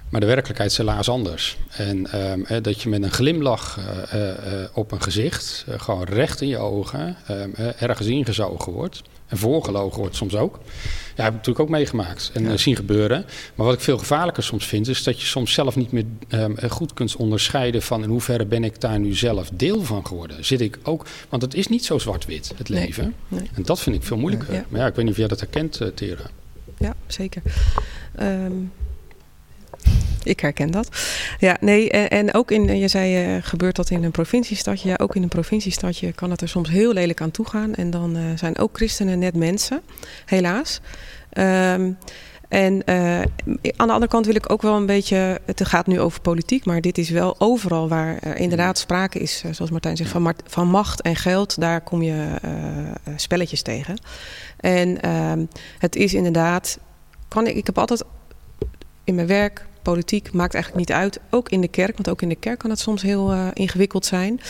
[0.09, 1.57] Maar de werkelijkheid is helaas anders.
[1.69, 5.65] En ehm, eh, dat je met een glimlach eh, eh, eh, op een gezicht...
[5.77, 9.01] gewoon recht in je ogen ehm, eh, ergens ingezogen wordt...
[9.27, 10.59] en voorgelogen wordt soms ook...
[11.15, 13.25] Ja, heb ik natuurlijk ook meegemaakt en zien gebeuren.
[13.55, 16.55] Maar wat ik veel gevaarlijker soms vind, is dat je soms zelf niet meer ehm,
[16.55, 20.45] eh, goed kunt onderscheiden van in hoeverre ben ik daar nu zelf deel van geworden.
[20.45, 23.13] Zit ik ook, want het is niet zo zwart-wit, het leven.
[23.27, 23.49] nee.
[23.53, 24.53] En dat vind ik veel moeilijker.
[24.53, 24.65] Ja.
[24.69, 26.29] Maar ja, ik weet niet of jij dat herkent, Tera.
[26.77, 27.41] Ja, zeker.
[28.15, 28.51] Ehm,
[30.25, 30.89] ik herken dat.
[31.39, 34.89] Ja, nee, en, en ook in, je zei, eh, gebeurt dat in een provinciestadje?
[34.89, 37.75] Ja, ook in een provinciestadje kan het er soms heel lelijk aan toe gaan.
[37.75, 39.81] En dan eh, zijn ook christenen net mensen,
[40.25, 40.81] helaas.
[41.29, 41.91] Ehm,
[42.55, 43.19] en eh,
[43.75, 45.39] aan de andere kant wil ik ook wel een beetje.
[45.45, 49.41] Het gaat nu over politiek, maar dit is wel overal waar er inderdaad sprake is,
[49.45, 51.59] eh, zoals Martijn zegt, van, van macht en geld.
[51.59, 53.97] Daar kom je eh, eh, spelletjes tegen.
[54.59, 55.45] En ehm,
[55.77, 56.79] het is inderdaad.
[57.27, 58.03] Kan ik, ik heb altijd
[59.03, 61.19] in mijn werk, politiek, maakt eigenlijk niet uit.
[61.29, 64.05] Ook in de kerk, want ook in de kerk kan het soms heel eh, ingewikkeld
[64.05, 64.41] zijn.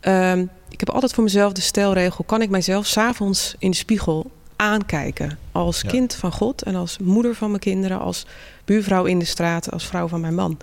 [0.00, 4.30] Ehm, ik heb altijd voor mezelf de stelregel: kan ik mijzelf s'avonds in de spiegel
[4.56, 5.38] aankijken?
[5.52, 5.88] Als Ja.
[5.90, 8.26] kind van God en als moeder van mijn kinderen, als
[8.64, 10.58] buurvrouw in de straat, als vrouw van mijn man.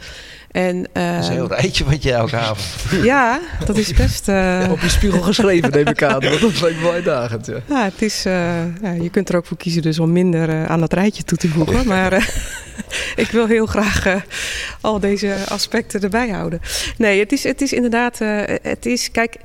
[0.51, 3.03] En, Dat is een ehm, heel rijtje wat je elke avond...
[3.03, 4.27] ja, dat is best.
[4.29, 6.19] eh, Op je spiegel geschreven, neem ik aan.
[6.19, 7.45] Dat lijkt me wel uitdagend.
[7.45, 7.59] Ja.
[7.69, 10.65] Ja, het is, eh, ja, je kunt er ook voor kiezen dus om minder eh,
[10.65, 11.87] aan dat rijtje toe te voegen.
[11.87, 12.13] Maar
[13.15, 14.23] ik wil heel graag
[14.81, 16.61] al deze aspecten erbij houden.
[16.97, 18.19] Nee, het is, het is inderdaad,
[18.61, 19.35] het is, kijk,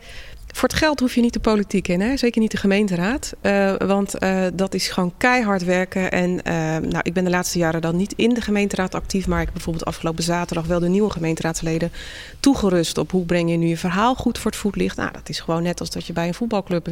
[0.55, 2.17] voor het geld hoef je niet de politiek in, hè?
[2.17, 3.35] zeker niet de gemeenteraad.
[3.41, 6.11] Eh, want eh, dat is gewoon keihard werken.
[6.11, 9.39] En eh, nou, ik ben de laatste jaren dan niet in de gemeenteraad actief, maar
[9.39, 11.93] ik heb bijvoorbeeld afgelopen zaterdag wel de nieuwe gemeenteraadsleden
[12.41, 14.97] toegerust op hoe breng je nu je verhaal goed voor het voetlicht.
[14.97, 16.89] Nou, dat is gewoon net als dat je bij een voetbalclub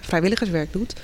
[0.00, 0.94] vrijwilligerswerk doet.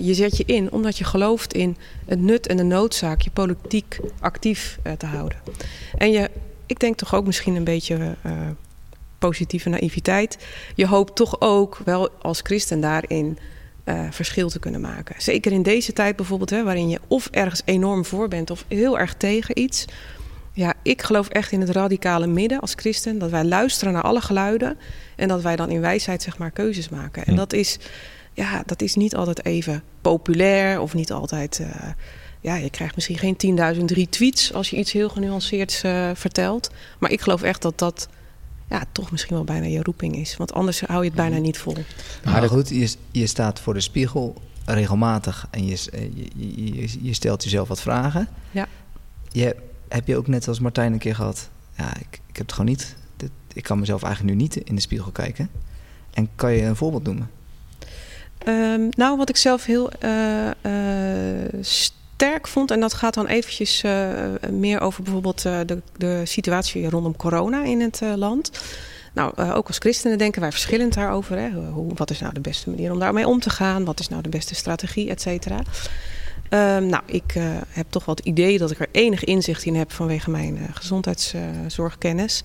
[0.00, 3.98] Je zet je in omdat je gelooft in het nut en de noodzaak je politiek
[4.20, 5.38] actief te houden.
[5.98, 6.30] En je,
[6.66, 8.16] ik denk toch ook misschien een beetje
[9.20, 10.38] positieve naïviteit.
[10.74, 13.38] Je hoopt toch ook wel als christen daarin
[13.84, 15.14] eh, verschil te kunnen maken.
[15.18, 18.98] Zeker in deze tijd bijvoorbeeld, hè, waarin je of ergens enorm voor bent of heel
[18.98, 19.84] erg tegen iets.
[20.52, 23.18] Ja, ik geloof echt in het radicale midden als christen.
[23.18, 24.78] Dat wij luisteren naar alle geluiden.
[25.16, 27.24] En dat wij dan in wijsheid zeg maar keuzes maken.
[27.24, 27.78] En dat is,
[28.32, 31.58] ja, dat is niet altijd even populair of niet altijd.
[31.58, 31.90] eh,
[32.40, 33.36] ja, je krijgt misschien geen
[33.76, 36.70] 10.000 retweets als je iets heel genuanceerds eh, vertelt.
[36.98, 38.08] Maar ik geloof echt dat dat
[38.70, 40.36] ja, toch misschien wel bijna je roeping is.
[40.36, 41.76] Want anders hou je het bijna niet vol.
[42.24, 46.02] Maar goed, je, je staat voor de spiegel regelmatig en je, eh,
[46.34, 48.28] je, je, je stelt jezelf wat vragen.
[48.50, 48.68] Ja.
[49.28, 49.56] Je,
[49.88, 52.70] heb je ook net als Martijn een keer gehad, ja, ik, ik heb het gewoon
[52.70, 52.96] niet.
[53.16, 55.50] Dit, ik kan mezelf eigenlijk nu niet in de spiegel kijken.
[56.10, 57.30] En kan je een voorbeeld noemen?
[58.38, 61.64] Ehm, nou, wat ik zelf heel eh, eh,
[62.20, 64.08] sterk vond, en dat gaat dan eventjes eh,
[64.50, 68.50] meer over bijvoorbeeld eh, de, de situatie rondom corona in het eh, land.
[69.14, 71.38] Nou, ook als christenen denken wij verschillend daarover.
[71.38, 71.50] Hè?
[71.50, 73.84] Hoe, wat is nou de beste manier om daarmee om te gaan?
[73.84, 75.60] Wat is nou de beste strategie, et cetera?
[76.48, 77.34] Ehm, nou, ik
[77.68, 82.42] heb toch wel het idee dat ik er enig inzicht in heb vanwege mijn gezondheidszorgkennis.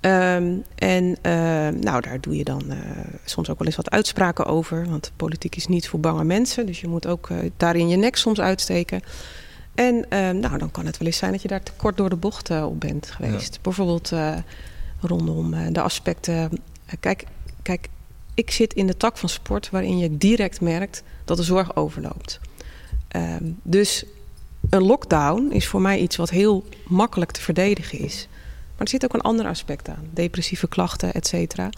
[0.00, 2.78] Ehm, en ehm, nou, daar doe je dan eh,
[3.24, 4.88] soms ook wel eens wat uitspraken over.
[4.88, 6.66] Want politiek is niet voor bange mensen.
[6.66, 9.02] Dus je moet ook daarin je nek soms uitsteken.
[9.74, 10.06] En
[10.40, 12.50] nou, dan kan het wel eens zijn dat je daar te kort door de bocht
[12.50, 13.58] op bent geweest.
[13.62, 14.12] Bijvoorbeeld
[15.00, 16.50] rondom de aspecten.
[17.00, 17.24] kijk,
[17.62, 17.88] kijk,
[18.38, 22.40] ik zit in de tak van sport waarin je direct merkt dat de zorg overloopt.
[23.08, 24.04] Ehm, dus
[24.70, 28.28] een lockdown is voor mij iets wat heel makkelijk te verdedigen is.
[28.78, 30.08] Maar er zit ook een ander aspect aan.
[30.10, 31.70] Depressieve klachten, et cetera.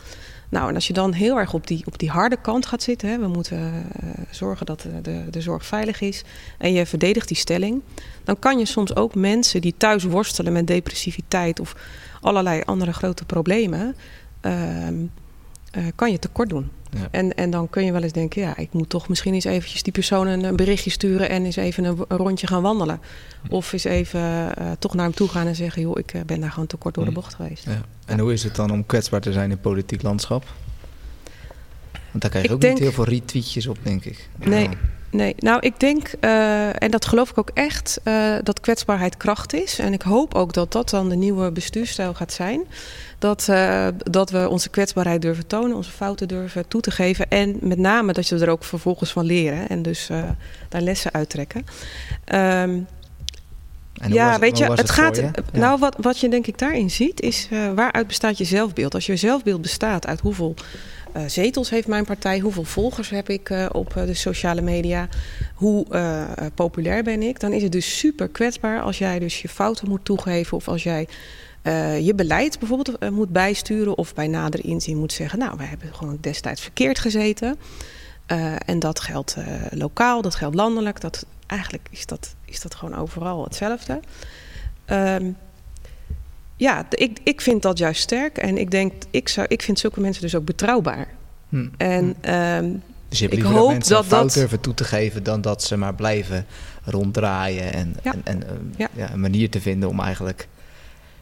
[0.49, 3.09] Nou, en als je dan heel erg op die, op die harde kant gaat zitten...
[3.09, 6.23] Hè, we moeten uh, zorgen dat de, de, de, zorg veilig is...
[6.59, 7.83] en je verdedigt die stelling...
[8.25, 11.61] dan kan je soms ook mensen die thuis worstelen met depressiviteit...
[11.61, 11.77] of
[12.21, 13.97] allerlei andere grote problemen...
[14.43, 14.53] Uh,
[15.77, 16.71] uh, kan je tekort doen.
[16.91, 17.09] Ja.
[17.11, 19.83] En, en dan kun je wel eens denken, ja, ik moet toch misschien eens eventjes
[19.83, 23.01] die persoon een, berichtje sturen en eens even een, rondje gaan wandelen.
[23.49, 26.41] Of eens even uh, toch naar hem toe gaan en zeggen, joh, ik uh, ben
[26.41, 27.65] daar gewoon te kort door de bocht geweest.
[27.65, 27.81] Ja.
[28.05, 30.45] En hoe is het dan om kwetsbaar te zijn in politiek landschap?
[32.11, 32.75] Want daar krijg je ik ook denk...
[32.75, 34.29] niet heel veel retweetjes op, denk ik.
[34.39, 34.69] Nee,
[35.11, 35.35] nee.
[35.39, 38.01] nou ik denk, uh, en dat geloof ik ook echt,
[38.43, 39.79] dat kwetsbaarheid kracht is.
[39.79, 42.63] En ik hoop ook dat dat dan de nieuwe bestuurstijl gaat zijn
[43.19, 47.29] dat, uh, dat we onze kwetsbaarheid durven tonen, onze fouten durven toe te geven.
[47.29, 50.09] En met name dat je er ook vervolgens van leren en dus
[50.69, 51.67] daar lessen uittrekken.
[52.35, 52.87] Um,
[54.09, 55.17] ja, weet je, het, gaat.
[55.17, 55.31] Je?
[55.53, 58.95] Nou, wat, wat je denk ik daarin ziet, is waaruit bestaat je zelfbeeld?
[58.95, 60.55] Als je zelfbeeld bestaat uit hoeveel
[61.17, 65.09] uh, zetels heeft mijn partij, hoeveel volgers heb ik uh, op de sociale media,
[65.55, 65.87] hoe
[66.55, 70.05] populair ben ik, dan is het dus super kwetsbaar als jij dus je fouten moet
[70.05, 71.09] toegeven of als jij
[72.03, 76.19] je beleid bijvoorbeeld moet bijsturen of bij nader inzien moet zeggen: Nou, we hebben gewoon
[76.21, 77.57] destijds verkeerd gezeten.
[78.67, 79.37] En dat geldt
[79.71, 81.01] lokaal, dat geldt landelijk.
[81.01, 84.01] Dat, eigenlijk is dat, is dat gewoon overal hetzelfde.
[84.91, 85.37] Um,
[86.61, 88.39] ja, ik, ik vind dat juist sterk.
[88.39, 91.09] En ik denk, ik, zou, ik vind zulke mensen dus ook betrouwbaar.
[91.49, 91.69] Hm.
[91.77, 95.23] En um, dus je hebt ik hoop dat mensen dat, fout durven toe te geven
[95.23, 96.47] dan dat ze maar blijven
[96.85, 98.15] ronddraaien en, ja.
[98.25, 98.89] en, en ja.
[98.93, 100.49] Ja, een manier te vinden om eigenlijk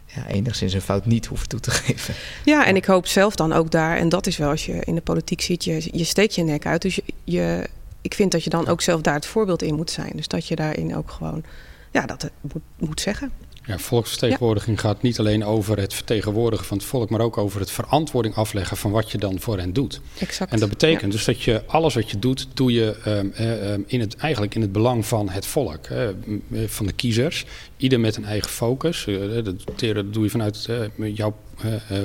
[0.05, 2.15] ja, enigszins een fout niet hoeven toe te geven.
[2.45, 4.95] Ja, en ik hoop zelf dan ook daar, en dat is wel als je in
[4.95, 6.83] de politiek ziet, je, je steekt je nek uit.
[6.83, 7.69] Dus je, je,
[8.01, 10.13] ik vind dat je dan ook zelf daar het voorbeeld in moet zijn.
[10.15, 11.45] Dus dat je daarin ook gewoon
[11.91, 13.31] ja, dat moet, moet zeggen.
[13.69, 17.71] Ja, volksvertegenwoordiging gaat niet alleen over het vertegenwoordigen van het volk, maar ook over het
[17.71, 20.01] verantwoording afleggen van wat je dan voor hen doet.
[20.19, 20.53] Exact.
[20.53, 24.01] En dat betekent dus dat je alles wat je doet, doe je um, uh, in
[24.01, 27.45] het, eigenlijk in het belang van het volk, uh, van de kiezers.
[27.77, 29.07] Ieder met een eigen focus.
[29.07, 31.35] Uh, dat, doe je vanuit jouw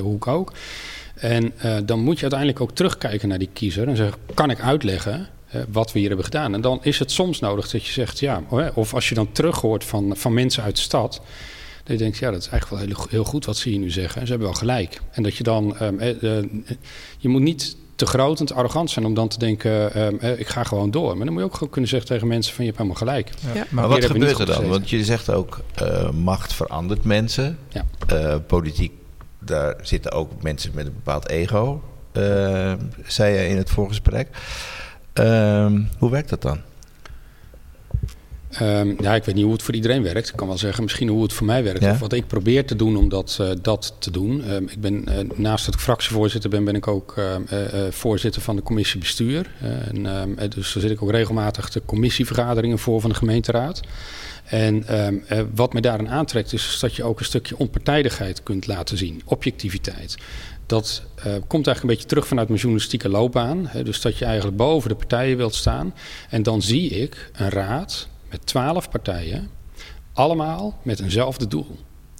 [0.00, 0.52] hoek ook.
[1.14, 1.52] En
[1.84, 5.28] dan moet je uiteindelijk ook terugkijken naar die kiezer en zeggen: kan ik uitleggen
[5.68, 6.54] wat we hier hebben gedaan.
[6.54, 8.42] En dan is het soms nodig dat je zegt ja,
[8.74, 11.20] of als je dan terug hoort van, van mensen uit de stad.
[11.84, 13.90] Dat je denkt, ja, dat is eigenlijk wel heel, heel goed wat ze hier nu
[13.90, 14.20] zeggen.
[14.20, 15.00] Ze hebben wel gelijk.
[15.10, 16.10] En dat je dan, um, uh,
[17.18, 20.38] je moet niet te groot en te arrogant zijn om dan te denken, um, uh,
[20.38, 21.16] ik ga gewoon door.
[21.16, 23.30] Maar dan moet je ook gewoon kunnen zeggen tegen mensen van, je hebt helemaal gelijk.
[23.40, 23.54] Ja.
[23.54, 23.66] Ja.
[23.70, 24.68] Maar, wat gebeurt er dan?
[24.68, 27.58] Want je zegt ook, uh, macht verandert mensen.
[27.68, 28.38] Ja.
[28.38, 28.92] politiek,
[29.38, 31.82] daar zitten ook mensen met een bepaald ego,
[33.06, 34.28] zei je in het voorgesprek.
[35.14, 36.60] Um, hoe werkt dat dan?
[38.62, 40.28] Um, ja, ik weet niet hoe het voor iedereen werkt.
[40.28, 41.82] Ik kan wel zeggen misschien hoe het voor mij werkt.
[41.82, 41.90] Ja?
[41.90, 44.52] Of wat ik probeer te doen om dat, uh, dat te doen.
[44.52, 47.34] Um, ik ben, uh, naast dat ik fractievoorzitter ben, ben ik ook uh,
[47.90, 49.50] voorzitter van de commissie bestuur.
[49.60, 53.80] en, dus daar zit ik ook regelmatig de commissievergaderingen voor van de gemeenteraad.
[54.44, 54.84] En
[55.54, 59.22] wat mij daarin aantrekt is dat je ook een stukje onpartijdigheid kunt laten zien.
[59.24, 60.16] Objectiviteit.
[60.66, 63.66] Dat uh, komt eigenlijk een beetje terug vanuit mijn journalistieke loopbaan.
[63.66, 65.94] Hè, dus dat je eigenlijk boven de partijen wilt staan.
[66.30, 69.50] En dan zie ik een raad met twaalf partijen,
[70.12, 71.76] allemaal met eenzelfde doel.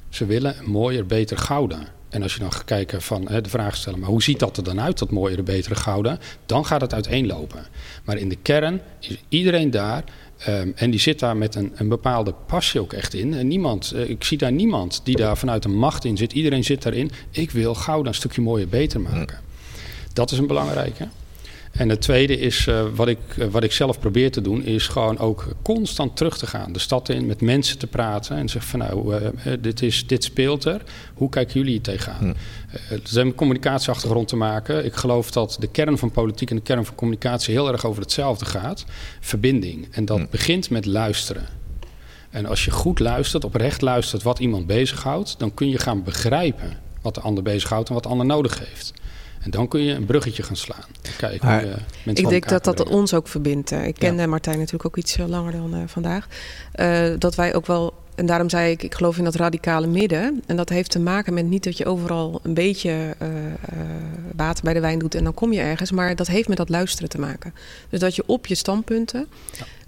[0.09, 1.83] Ze willen mooier, beter Gouda.
[2.09, 4.57] En als je dan gaat kijken van hè, de vraag stellen, maar hoe ziet dat
[4.57, 6.19] er dan uit, dat mooiere, betere Gouda?
[6.47, 7.67] Dan gaat het uiteenlopen.
[8.05, 10.05] Maar in de kern is iedereen daar
[10.49, 13.35] Um, en die zit daar met een, een, bepaalde passie ook echt in.
[13.35, 16.33] En niemand, uh, ik zie daar niemand die daar vanuit de macht in zit.
[16.33, 17.11] Iedereen zit daarin.
[17.31, 19.39] Ik wil Gouda een stukje mooier, beter maken.
[20.13, 21.09] Dat is een belangrijke.
[21.75, 24.89] En het tweede is, uh, wat, ik, uh, wat ik zelf probeer te doen, is
[24.89, 26.73] gewoon ook constant terug te gaan.
[26.73, 30.25] De stad in, met mensen te praten en zeggen van nou, uh, dit, is, dit
[30.25, 30.83] speelt er.
[31.15, 32.35] Hoe kijken jullie hier tegenaan?
[33.03, 34.85] Zijn een communicatieachtergrond te maken.
[34.85, 38.03] Ik geloof dat de kern van politiek en de kern van communicatie heel erg over
[38.03, 38.85] hetzelfde gaat.
[39.21, 39.89] Verbinding.
[39.91, 41.47] En dat begint met luisteren.
[42.31, 46.77] En als je goed luistert, oprecht luistert wat iemand bezighoudt, dan kun je gaan begrijpen
[47.03, 48.93] wat de ander bezighoudt en wat de ander nodig heeft.
[49.45, 50.85] En dan kun je een bruggetje gaan slaan.
[51.19, 52.93] Kijken Maar hoe je mensen Ik denk dat dat brengen.
[52.93, 53.73] ons ook verbindt.
[53.73, 56.27] Eh, Ik ken Martijn natuurlijk ook iets eh, langer dan eh, vandaag.
[56.73, 60.43] Eh, dat wij ook wel, en daarom zei ik, ik geloof in dat radicale midden.
[60.47, 63.55] En dat heeft te maken met niet dat je overal een beetje eh, eh,
[64.37, 65.91] water bij de wijn doet en dan kom je ergens.
[65.91, 67.55] Maar dat heeft met dat luisteren te maken.
[67.89, 69.27] Dus dat je op je standpunten,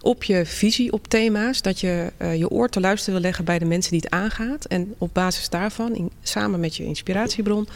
[0.01, 3.59] op je visie op thema's, dat je eh, je oor te luisteren wil leggen bij
[3.59, 4.65] de mensen die het aangaat.
[4.65, 7.69] En op basis daarvan, in, samen met je inspiratiebron,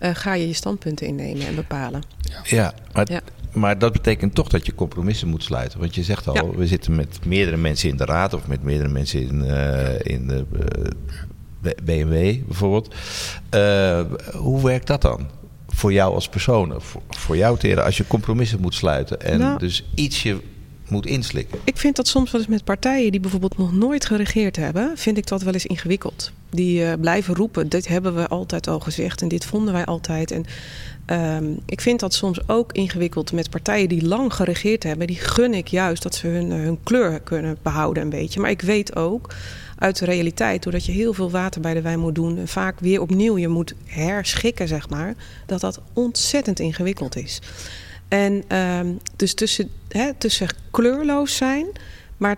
[0.00, 2.02] eh, ga je je standpunten innemen en bepalen.
[2.44, 3.20] Ja, maar, Ja.
[3.52, 5.78] maar dat betekent toch dat je compromissen moet sluiten.
[5.80, 6.46] Want je zegt al, Ja.
[6.56, 10.26] we zitten met meerdere mensen in de raad of met meerdere mensen in, eh, in
[10.26, 10.44] de
[11.62, 12.94] eh, BMW bijvoorbeeld.
[14.32, 15.26] Hoe werkt dat dan?
[15.68, 19.58] Voor jou als persoon, voor, voor jou Tera, als je compromissen moet sluiten en Nou.
[19.58, 20.40] dus ietsje
[20.88, 21.58] moet inslikken.
[21.64, 25.16] Ik vind dat soms wel eens met partijen die bijvoorbeeld nog nooit geregeerd hebben, vind
[25.18, 26.32] ik dat wel eens ingewikkeld.
[26.50, 30.30] Die eh, blijven roepen, dit hebben we altijd al gezegd en dit vonden wij altijd.
[30.30, 30.44] En
[31.06, 35.06] ehm, ik vind dat soms ook ingewikkeld met partijen die lang geregeerd hebben.
[35.06, 38.40] Die gun ik juist dat ze hun, eh, hun kleur kunnen behouden een beetje.
[38.40, 39.34] Maar ik weet ook
[39.78, 42.80] uit de realiteit, doordat je heel veel water bij de wijn moet doen en vaak
[42.80, 45.14] weer opnieuw je moet herschikken, zeg maar,
[45.46, 47.40] dat dat ontzettend ingewikkeld is.
[48.08, 48.86] En ehm,
[49.16, 51.66] dus tussen, hè, tussen kleurloos zijn,
[52.16, 52.36] maar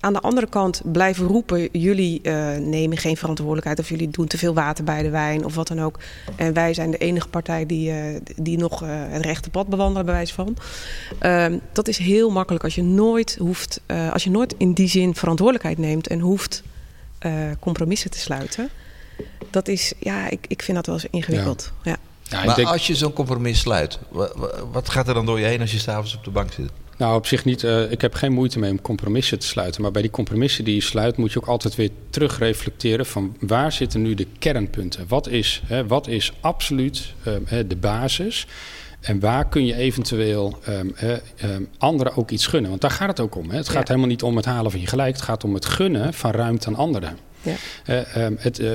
[0.00, 4.38] aan de andere kant blijven roepen: jullie eh, nemen geen verantwoordelijkheid of jullie doen te
[4.38, 5.98] veel water bij de wijn of wat dan ook.
[6.36, 10.04] En wij zijn de enige partij die, eh, die nog eh, het rechte pad bewandelen,
[10.04, 10.56] bij wijze van.
[11.18, 14.88] Ehm, dat is heel makkelijk als je nooit hoeft, eh, als je nooit in die
[14.88, 16.62] zin verantwoordelijkheid neemt en hoeft
[17.18, 18.68] eh, compromissen te sluiten.
[19.50, 21.72] Dat is, ja, ik, ik vind dat wel eens ingewikkeld.
[21.82, 21.96] Ja.
[22.22, 25.26] Ja, ik maar denk- als je zo'n compromis sluit, wa- wa- wat gaat er dan
[25.26, 26.70] door je heen als je s'avonds op de bank zit?
[26.96, 27.64] Nou, op zich niet.
[27.64, 29.82] eh, ik heb geen moeite mee om compromissen te sluiten.
[29.82, 33.72] Maar bij die compromissen die je sluit, moet je ook altijd weer terugreflecteren van waar
[33.72, 35.04] zitten nu de kernpunten?
[35.08, 38.46] Wat is, hè, wat is absoluut eh, hè, de basis?
[39.00, 40.86] En waar kun je eventueel ehm,
[41.36, 42.70] ehm, anderen ook iets gunnen?
[42.70, 43.50] Want daar gaat het ook om.
[43.50, 43.56] Hè.
[43.56, 43.82] Het gaat Ja.
[43.86, 45.14] helemaal niet om het halen van je gelijk.
[45.14, 47.16] Het gaat om het gunnen van ruimte aan anderen.
[47.42, 47.54] Ja.
[47.84, 48.70] Eh, ehm, het, eh,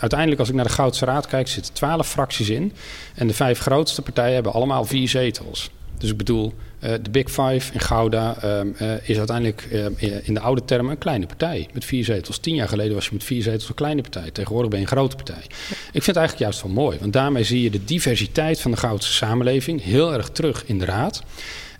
[0.00, 2.72] uiteindelijk, als ik naar de Goudse Raad kijk, zitten twaalf fracties in.
[3.14, 5.70] En de vijf grootste partijen hebben allemaal vier zetels.
[5.98, 10.40] Dus ik bedoel, de Big Five in Gouda ehm, eh, is uiteindelijk eh, in de
[10.40, 11.68] oude termen een kleine partij.
[11.72, 12.38] Met vier zetels.
[12.38, 14.30] Tien jaar geleden was je met vier zetels een kleine partij.
[14.30, 15.42] Tegenwoordig ben je een grote partij.
[15.70, 16.98] Ik vind het eigenlijk juist wel mooi.
[17.00, 20.84] Want daarmee zie je de diversiteit van de Goudse samenleving heel erg terug in de
[20.84, 21.22] Raad.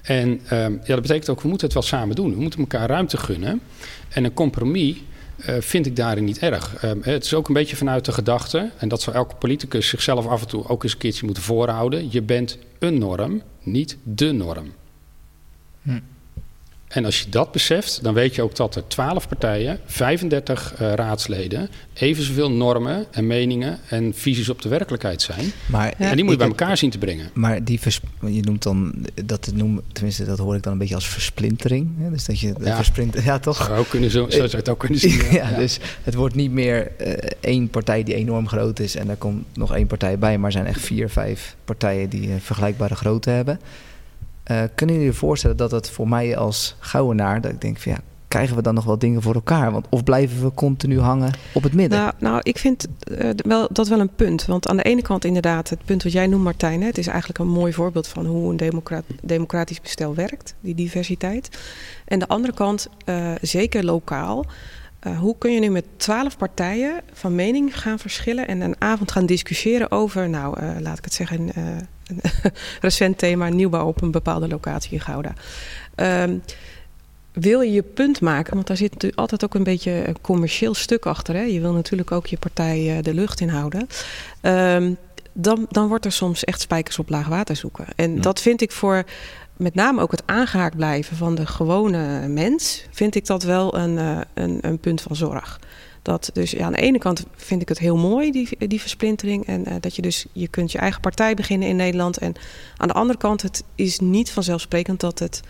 [0.02, 2.34] En ehm, ja, dat betekent ook, we moeten het wel samen doen.
[2.34, 3.60] We moeten elkaar ruimte gunnen.
[4.08, 4.96] En een compromis
[5.36, 6.74] eh, vind ik daarin niet erg.
[6.74, 10.26] Ehm, het is ook een beetje vanuit de gedachte, en dat zou elke politicus zichzelf
[10.26, 12.08] af en toe ook eens een keertje moeten voorhouden.
[12.10, 14.72] Je bent een norm, niet de norm.
[15.82, 15.98] Hm.
[16.88, 20.92] En als je dat beseft, dan weet je ook dat er 12 partijen, 35 eh,
[20.94, 25.52] raadsleden, even zoveel normen en meningen en visies op de werkelijkheid zijn.
[25.66, 26.08] Maar, Ja.
[26.10, 27.30] En die moet je bij heb- elkaar zien te brengen.
[27.34, 30.94] Maar die vers, je noemt dan dat noemen, tenminste dat hoor ik dan een beetje
[30.94, 31.90] als versplintering.
[31.98, 32.10] Hè?
[32.10, 32.76] Dus dat je Ja.
[32.76, 33.56] versplint, ja toch?
[33.64, 35.32] Zou, ook kunnen, zo, zo zou het ook kunnen zien.
[35.40, 39.16] ja, dus het wordt niet meer eh, één partij die enorm groot is en daar
[39.16, 42.94] komt nog één partij bij, maar er zijn echt vier, vijf partijen die een vergelijkbare
[42.94, 43.60] grootte hebben.
[44.48, 47.92] Eh, kunnen jullie je voorstellen dat het voor mij als gouwenaar, dat ik denk van
[47.92, 49.72] ja, krijgen we dan nog wel dingen voor elkaar?
[49.72, 51.98] Want, of blijven we continu hangen op het midden?
[51.98, 54.46] Nou, nou, ik vind eh, wel, dat wel een punt.
[54.46, 56.82] Want aan de ene kant inderdaad, het punt wat jij noemt Martijn...
[56.82, 60.54] Het is eigenlijk een mooi voorbeeld van hoe een democra- democratisch bestel werkt.
[60.60, 61.58] Die diversiteit.
[62.04, 64.46] En de andere kant, eh, zeker lokaal...
[65.18, 68.48] hoe kun je nu met twaalf partijen van mening gaan verschillen...
[68.48, 71.50] en een avond gaan discussiëren over, nou, laat ik het zeggen...
[72.80, 75.32] recent thema, nieuwbouw op een bepaalde locatie in Gouda.
[75.94, 76.36] Ehm,
[77.32, 80.74] wil je je punt maken, want daar zit natuurlijk altijd ook een beetje een commercieel
[80.74, 81.34] stuk achter.
[81.34, 81.42] Hè?
[81.42, 83.88] Je wil natuurlijk ook je partij eh, de lucht inhouden.
[84.40, 84.92] Ehm,
[85.32, 87.86] dan, dan wordt er soms echt spijkers op laag water zoeken.
[87.96, 88.20] En Ja.
[88.20, 89.04] dat vind ik voor
[89.56, 93.98] met name ook het aangehaakt blijven van de gewone mens, vind ik dat wel een,
[93.98, 95.60] eh, een, een punt van zorg.
[96.08, 99.46] Dat dus ja, aan de ene kant vind ik het heel mooi, die, die versplintering.
[99.46, 102.18] En eh, dat je dus, je kunt je eigen partij beginnen in Nederland.
[102.18, 102.34] En
[102.76, 105.40] aan de andere kant, het is niet vanzelfsprekend dat het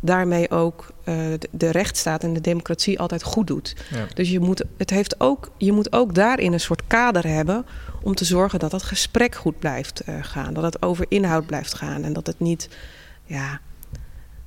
[0.00, 3.76] daarmee ook eh, de, de rechtsstaat en de democratie altijd goed doet.
[3.90, 4.06] Ja.
[4.14, 7.66] Dus je moet, het heeft ook, je moet ook daarin een soort kader hebben
[8.02, 10.54] om te zorgen dat dat gesprek goed blijft eh, gaan.
[10.54, 12.68] Dat het over inhoud blijft gaan en dat het niet
[13.24, 13.60] ja,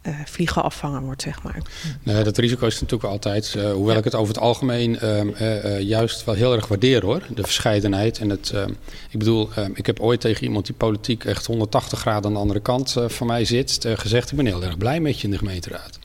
[0.03, 1.57] eh, vliegen afvangen wordt, zeg maar.
[2.03, 5.79] Nee, dat risico is natuurlijk altijd, eh, hoewel ik het over het algemeen ehm, eh,
[5.79, 7.21] juist wel heel erg waardeer hoor.
[7.35, 8.49] De verscheidenheid en het.
[8.49, 8.69] ehm,
[9.09, 12.39] ik bedoel, ehm, ik heb ooit tegen iemand die politiek echt 180 graden aan de
[12.39, 15.37] andere kant van mij zit, gezegd: Ik ben heel erg blij met je in de
[15.37, 15.99] gemeenteraad.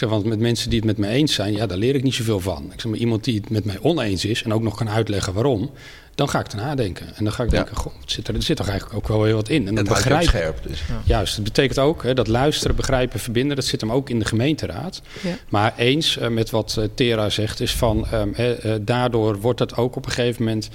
[0.00, 2.14] Zeg, want met mensen die het met me eens zijn, ja, daar leer ik niet
[2.14, 2.64] zoveel van.
[2.72, 5.32] Ik zeg maar, iemand die het met mij oneens is en ook nog kan uitleggen
[5.32, 5.70] waarom,
[6.14, 7.06] dan ga ik te nadenken.
[7.16, 7.56] En dan ga ik Ja.
[7.56, 9.68] denken, goh, zit er, er zit toch eigenlijk ook wel heel wat in.
[9.68, 10.62] En op begrijp scherp.
[10.66, 10.82] Dus.
[11.04, 14.24] Juist, dat betekent ook hè, dat luisteren, begrijpen, verbinden, dat zit hem ook in de
[14.24, 15.02] gemeenteraad.
[15.22, 15.34] Ja.
[15.48, 19.76] Maar eens eh, met wat eh, Tera zegt, is van ehm, eh, daardoor wordt het
[19.76, 20.68] ook op een gegeven moment.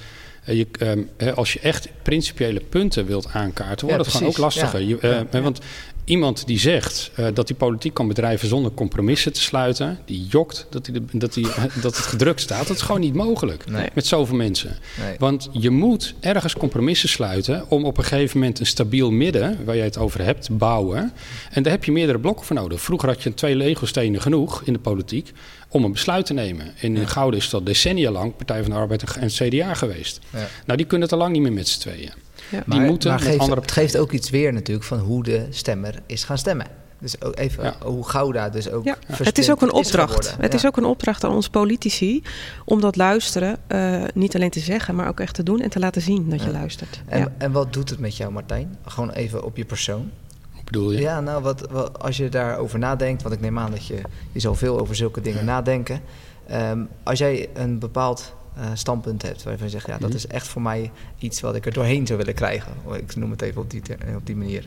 [0.45, 4.37] je, ehm, hè, als je echt principiële punten wilt aankaarten, wordt Ja, het gewoon ook
[4.37, 4.79] lastiger.
[4.79, 4.87] Ja.
[4.87, 5.25] Je, Ja.
[5.29, 5.59] hè, Want
[6.05, 10.67] iemand die zegt eh, dat hij politiek kan bedrijven zonder compromissen te sluiten, die jokt
[10.69, 11.43] dat, hij de, dat, hij,
[11.81, 13.89] dat het gedrukt staat, dat is gewoon niet mogelijk Nee.
[13.93, 14.77] met zoveel mensen.
[14.99, 15.15] Nee.
[15.19, 19.75] Want je moet ergens compromissen sluiten om op een gegeven moment een stabiel midden, waar
[19.75, 21.13] jij het over hebt, te bouwen.
[21.51, 22.81] En daar heb je meerdere blokken voor nodig.
[22.81, 25.31] Vroeger had je twee Lego-stenen genoeg in de politiek
[25.69, 26.65] om een besluit te nemen.
[26.79, 30.19] En in Gouden is dat decennia lang Partij van de Arbeid en het CDA geweest.
[30.29, 30.47] Ja.
[30.65, 32.11] Nou, die kunnen het al lang niet meer met z'n tweeën.
[32.51, 32.63] Ja.
[32.65, 35.45] Die maar, moeten maar geeft, andere het geeft ook iets weer natuurlijk van hoe de
[35.49, 36.67] stemmer is gaan stemmen.
[36.99, 37.75] Dus ook even Ja.
[37.83, 40.35] hoe Gouda dus ook Ja, het is ook een opdracht.
[40.39, 40.57] het Ja.
[40.57, 42.21] is ook een opdracht aan ons politici
[42.65, 45.79] om dat luisteren eh, niet alleen te zeggen, maar ook echt te doen en te
[45.79, 47.01] laten zien dat je luistert.
[47.07, 47.31] En, ja.
[47.37, 48.77] en wat doet het met jou, Martijn?
[48.85, 50.11] Gewoon even op je persoon.
[50.51, 50.99] Hoe bedoel je?
[50.99, 54.39] Ja, nou, wat, wat, als je daarover nadenkt, want ik neem aan dat je, je
[54.39, 56.01] zal veel over zulke dingen nadenken.
[56.47, 60.17] Ehm, als jij een bepaald eh, standpunt hebt waarvan je zegt, ja, dat Mhm.
[60.17, 62.71] is echt voor mij iets wat ik er doorheen zou willen krijgen.
[62.93, 64.65] Ik noem het even op die, eh, op die manier.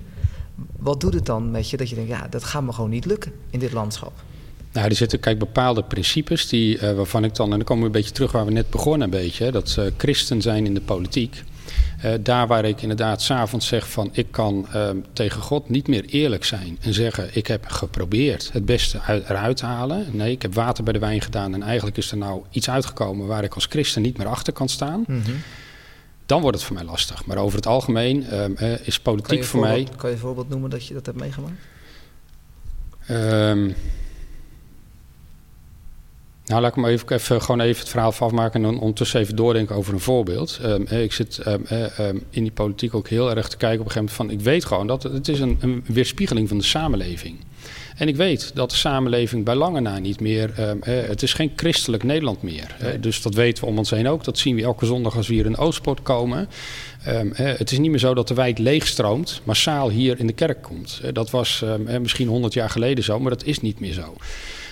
[0.77, 3.05] Wat doet het dan met je dat je denkt, ja, dat gaat me gewoon niet
[3.05, 4.13] lukken in dit landschap?
[4.73, 7.87] Nou, er zitten kijk bepaalde principes die, eh, waarvan ik dan, en dan komen we
[7.89, 10.75] een beetje terug waar we net begonnen, een beetje, hè, dat eh, christen zijn in
[10.75, 11.43] de politiek.
[12.01, 16.05] Eh, daar waar ik inderdaad s'avonds zeg van ik kan eh, tegen God niet meer
[16.05, 20.07] eerlijk zijn en zeggen ik heb geprobeerd het beste uit, eruit te halen.
[20.11, 23.27] Nee, ik heb water bij de wijn gedaan en eigenlijk is er nou iets uitgekomen
[23.27, 25.05] waar ik als christen niet meer achter kan staan.
[26.29, 27.27] Dan wordt het voor mij lastig.
[27.27, 29.89] Maar over het algemeen eh, eh, is politiek voor mij.
[29.97, 31.55] kan je een voorbeeld noemen dat je dat hebt meegemaakt?
[33.07, 33.71] Ehm,
[36.49, 39.37] nou, laat ik maar even, even, gewoon even het verhaal afmaken en dan ondertussen even
[39.37, 40.59] doordenken over een voorbeeld.
[40.63, 43.81] Ehm, eh, ik zit ehm, eh, ehm, in die politiek ook heel erg te kijken
[43.81, 44.31] op een gegeven moment van...
[44.31, 47.37] ik weet gewoon dat het, is een, een weerspiegeling van de samenleving
[47.97, 50.53] En ik weet dat de samenleving bij lange na niet meer...
[50.55, 52.77] eh, het is geen christelijk Nederland meer.
[52.79, 54.25] Eh, dus dat weten we om ons heen ook.
[54.25, 56.49] Dat zien we elke zondag als we hier in Oostpoort komen.
[57.03, 60.63] Eh, het is niet meer zo dat de wijk leegstroomt, massaal hier in de kerk
[60.63, 61.01] komt.
[61.13, 61.65] Dat was
[62.01, 64.17] misschien 100 jaar geleden zo, maar dat is niet meer zo.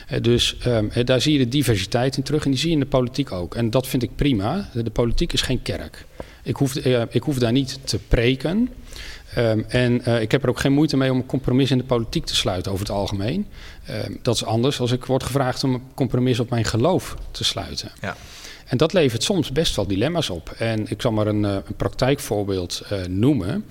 [0.07, 2.75] Eh, dus ehm, eh, daar zie je de diversiteit in terug en die zie je
[2.75, 3.55] in de politiek ook.
[3.55, 4.69] En dat vind ik prima.
[4.73, 6.05] De, politiek is geen kerk.
[6.43, 8.69] Ik hoef, eh, ik hoef daar niet te preken.
[9.35, 12.25] Ehm, en ik heb er ook geen moeite mee om een compromis in de politiek
[12.25, 13.47] te sluiten over het algemeen.
[13.87, 17.45] Ehm, dat is anders als ik word gevraagd om een compromis op mijn geloof te
[17.45, 17.91] sluiten.
[18.01, 18.17] Ja.
[18.67, 20.51] En dat levert soms best wel dilemma's op.
[20.51, 23.65] En ik zal maar een, een praktijkvoorbeeld noemen.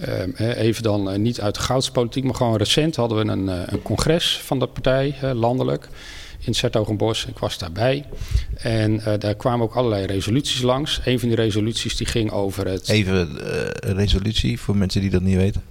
[0.00, 3.60] Ehm, even dan eh, niet uit de goudspolitiek, maar gewoon recent hadden we een, eh,
[3.66, 5.88] een congres van de partij, landelijk,
[6.38, 7.26] in Zertogenbos.
[7.26, 8.04] Ik was daarbij.
[8.56, 11.00] En eh, daar kwamen ook allerlei resoluties langs.
[11.04, 12.88] Een van die resoluties die ging over het...
[12.88, 13.28] Even
[13.88, 15.62] een resolutie voor mensen die dat niet weten.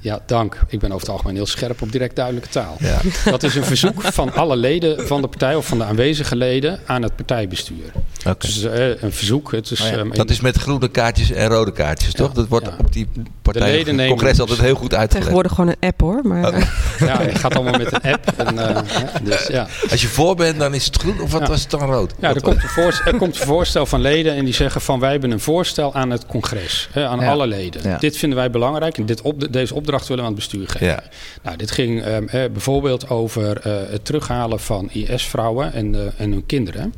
[0.00, 0.58] Ja, dank.
[0.68, 2.76] Ik ben over het algemeen heel scherp op direct duidelijke taal.
[2.78, 2.98] Ja.
[3.30, 6.80] Dat is een verzoek van alle leden van de partij of van de aanwezige leden
[6.86, 7.84] aan het partijbestuur.
[8.26, 8.34] Oké.
[8.38, 9.52] Dus eh, een verzoek.
[9.52, 12.32] Het is, Oh ja, ehm, Dat is met groene kaartjes en rode kaartjes, toch?
[12.32, 12.74] Dat wordt ja.
[12.78, 15.12] op die leden partij nemen- congres altijd heel goed uitgelegd.
[15.14, 16.20] Tegenwoordig gewoon een app hoor.
[16.24, 16.60] Maar, Oh.
[17.08, 18.32] Ja, het gaat allemaal met een app.
[18.36, 19.66] En, eh, hè, dus, ja.
[19.90, 21.46] Als je voor bent, dan is het groen of wat Ja.
[21.48, 22.14] was het dan rood?
[22.20, 25.00] Ja, er komt, een voorstel, er komt een voorstel van leden en die zeggen van
[25.00, 27.30] wij hebben een voorstel aan het congres, hè, aan Ja.
[27.30, 27.82] alle leden.
[27.84, 27.98] Ja.
[27.98, 30.86] Dit vinden wij belangrijk en dit op, deze opdracht willen we aan het bestuur geven.
[30.86, 31.02] Ja.
[31.42, 36.32] Nou, dit ging ehm, eh, bijvoorbeeld over eh, het terughalen van IS-vrouwen en, eh, en
[36.32, 36.92] hun kinderen.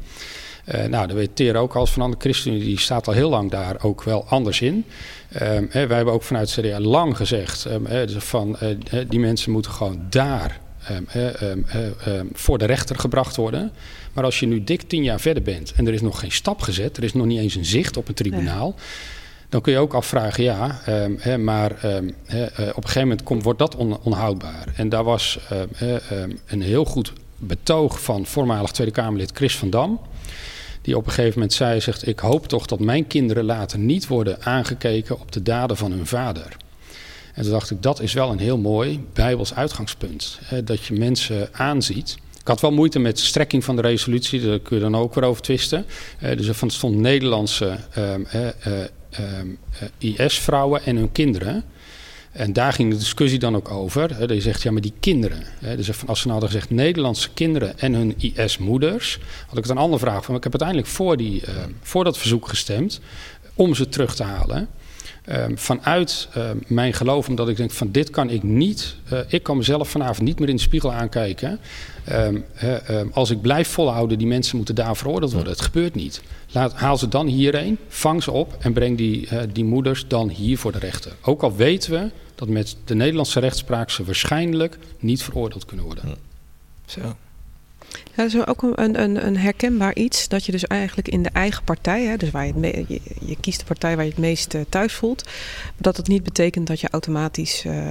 [0.70, 3.50] Eh, nou, dat weet Teer ook als van de ChristenUnie, die staat al heel lang
[3.50, 4.84] daar ook wel anders in.
[5.32, 9.06] Ehm, hè, wij hebben ook vanuit CDA lang gezegd ehm, hè, dus van eh, hè,
[9.06, 11.58] die mensen moeten gewoon daar ehm, ehm,
[12.04, 13.72] ehm, voor de rechter gebracht worden.
[14.12, 16.60] Maar als je nu dik tien jaar verder bent en er is nog geen stap
[16.60, 18.74] gezet, er is nog niet eens een zicht op een tribunaal.
[19.50, 23.58] Dan kun je ook afvragen, ja, ehm, maar ehm, eh, op een gegeven moment wordt
[23.58, 24.72] dat on- onhoudbaar.
[24.76, 30.00] En daar was ehm, een heel goed betoog van voormalig Tweede Kamerlid Chris van Dam.
[30.82, 34.06] Die op een gegeven moment zei, zegt, ik hoop toch dat mijn kinderen later niet
[34.06, 36.56] worden aangekeken op de daden van hun vader.
[37.34, 40.40] En toen dacht ik, dat is wel een heel mooi bijbels uitgangspunt.
[40.64, 42.18] Dat je mensen aanziet.
[42.40, 45.14] Ik had wel moeite met de strekking van de resolutie, daar kun je dan ook
[45.14, 45.84] weer over twisten.
[46.18, 48.14] Eh, dus er van stond Nederlandse eh,
[49.10, 49.46] ehm,
[49.98, 51.64] eh, IS-vrouwen en hun kinderen.
[52.32, 54.16] En daar ging de discussie dan ook over.
[54.16, 55.42] Hè, je zegt, ja, maar die kinderen.
[55.58, 59.72] Hè, dus als ze nou hadden gezegd Nederlandse kinderen en hun IS-moeders, had ik het
[59.72, 60.34] een andere vraag van.
[60.34, 63.00] Ik heb uiteindelijk voor, die, eh, voor dat verzoek gestemd
[63.54, 64.68] om ze terug te halen.
[65.24, 68.96] Ehm, vanuit ehm, mijn geloof, omdat ik denk van dit kan ik niet.
[69.08, 71.58] eh, ik kan mezelf vanavond niet meer in de spiegel aankijken.
[72.10, 75.52] Ehm, hè, ehm, als ik blijf volhouden, die mensen moeten daar veroordeeld worden.
[75.52, 76.22] Het gebeurt niet.
[76.52, 80.28] Laat, haal ze dan hierheen, vang ze op en breng die, eh, die moeders dan
[80.28, 81.12] hier voor de rechter.
[81.22, 86.04] Ook al weten we dat met de Nederlandse rechtspraak ze waarschijnlijk niet veroordeeld kunnen worden.
[86.84, 87.00] Zo.
[87.90, 91.30] Ja, dat is ook een, een, een herkenbaar iets dat je dus eigenlijk in de
[91.32, 94.10] eigen partij, hè, dus waar je, het me- je, je kiest de partij waar je
[94.10, 95.28] het meest eh, thuis voelt,
[95.76, 97.90] dat het niet betekent dat je automatisch eh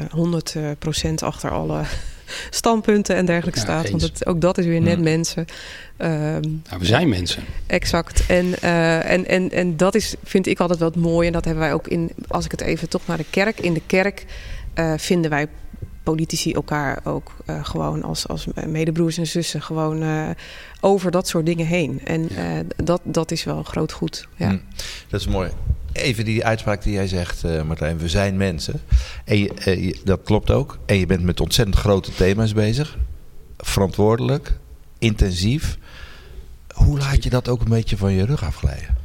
[1.09, 1.81] 100% achter alle
[2.49, 3.89] standpunten en dergelijke Ja, staat.
[3.89, 5.03] Want het, ook dat is weer net Ja.
[5.03, 5.45] mensen.
[5.97, 6.11] Ehm,
[6.41, 7.43] Nou, we zijn mensen.
[7.67, 8.25] Exact.
[8.27, 11.27] En, eh, en, en, en dat is, vind ik altijd wel het mooie.
[11.27, 13.59] En dat hebben wij ook in, als ik het even toch naar de kerk.
[13.59, 14.25] In de kerk
[14.73, 15.47] eh, vinden wij
[16.03, 20.29] politici elkaar ook eh, gewoon als, als medebroers en zussen gewoon eh,
[20.81, 22.01] over dat soort dingen heen.
[22.03, 22.35] En Ja.
[22.57, 24.27] eh, dat, dat is wel een groot goed.
[24.35, 24.49] Ja.
[24.49, 24.57] Hm,
[25.09, 25.49] Dat is mooi.
[25.99, 27.97] Even die uitspraak die jij zegt, eh, Martijn.
[27.97, 28.81] We zijn mensen.
[29.25, 30.77] En je, eh, dat klopt ook.
[30.85, 32.97] En je bent met ontzettend grote thema's bezig.
[33.57, 34.57] Verantwoordelijk.
[34.99, 35.77] Intensief.
[36.73, 38.97] Hoe laat je dat ook een beetje van je rug afglijden?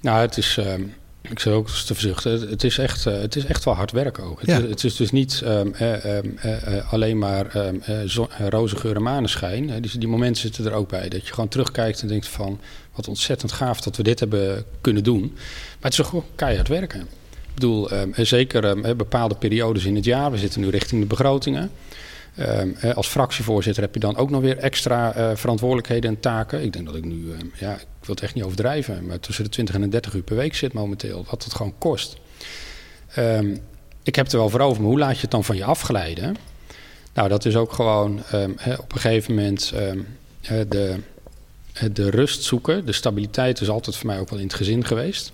[0.00, 0.56] Nou, het is.
[0.58, 0.82] ehm,
[1.22, 2.32] ik zou ook eens te verzuchten.
[2.32, 4.40] Het, het is echt, eh, het is echt wel hard werken ook.
[4.40, 4.58] Het, Ja.
[4.58, 8.06] is, het is dus niet ehm, eh, ehm, eh, eh, alleen maar eh,
[8.48, 9.80] roze geur en maneschijn.
[9.82, 11.08] Die, die momenten zitten er ook bij.
[11.08, 12.60] Dat je gewoon terugkijkt en denkt van...
[13.00, 15.20] wat ontzettend gaaf dat we dit hebben kunnen doen.
[15.80, 17.00] Maar het is gewoon keihard werken.
[17.00, 20.30] Ik bedoel, ehm, eh, zeker ehm, eh, bepaalde periodes in het jaar.
[20.30, 21.70] We zitten nu richting de begrotingen.
[22.36, 26.62] Ehm, eh, als fractievoorzitter heb je dan ook nog weer extra eh, verantwoordelijkheden en taken.
[26.62, 29.50] Ik denk dat ik nu, ja, ik wil het echt niet overdrijven, maar tussen de
[29.50, 31.24] 20 en de 30 uur per week zit momenteel.
[31.30, 32.16] Wat het gewoon kost.
[34.02, 36.36] Ik heb er wel voor over, maar hoe laat je het dan van je afglijden?
[37.14, 38.18] Nou, dat is ook gewoon
[38.78, 39.72] op een gegeven moment
[40.68, 40.96] de,
[41.92, 42.86] de rust zoeken.
[42.86, 45.32] De stabiliteit is altijd voor mij ook wel in het gezin geweest.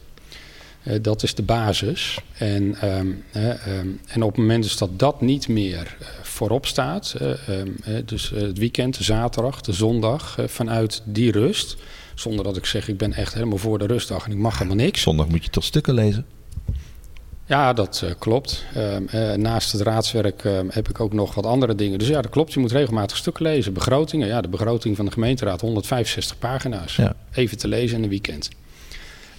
[0.82, 2.18] Eh, dat is de basis.
[2.38, 6.66] En, ehm, hè, ehm, en op het moment dus dat dat niet meer eh, voorop
[6.66, 11.32] staat, eh, ehm, eh, dus eh, het weekend, de zaterdag, de zondag, eh, vanuit die
[11.32, 11.76] rust,
[12.14, 14.84] zonder dat ik zeg ik ben echt helemaal voor de rustdag en ik mag helemaal
[14.84, 15.00] niks.
[15.00, 16.26] Zondag moet je toch stukken lezen?
[17.46, 18.64] Ja, dat eh, klopt.
[18.74, 21.98] Ehm, eh, naast het raadswerk ehm, heb ik ook nog wat andere dingen.
[21.98, 22.52] Dus ja, dat klopt.
[22.52, 23.72] Je moet regelmatig stukken lezen.
[23.72, 24.26] Begrotingen.
[24.26, 26.96] Ja, de begroting van de gemeenteraad, 165 pagina's.
[26.96, 27.14] Ja.
[27.32, 28.48] Even te lezen in een weekend.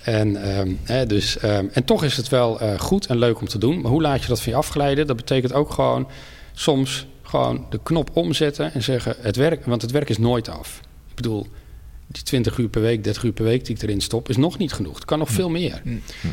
[0.02, 3.58] En, ehm, hè, dus, en toch is het wel eh, goed en leuk om te
[3.58, 3.82] doen.
[3.82, 5.08] Maar hoe laat je dat van je afglijden?
[5.08, 6.08] Dat betekent ook gewoon
[6.54, 10.80] soms gewoon de knop omzetten en zeggen het werk, want het werk is nooit af.
[11.10, 11.48] Ik bedoel,
[12.08, 14.58] die 20 uur per week, 30 uur per week die ik erin stop, is nog
[14.58, 14.96] niet genoeg.
[14.96, 15.82] Het kan nog veel meer.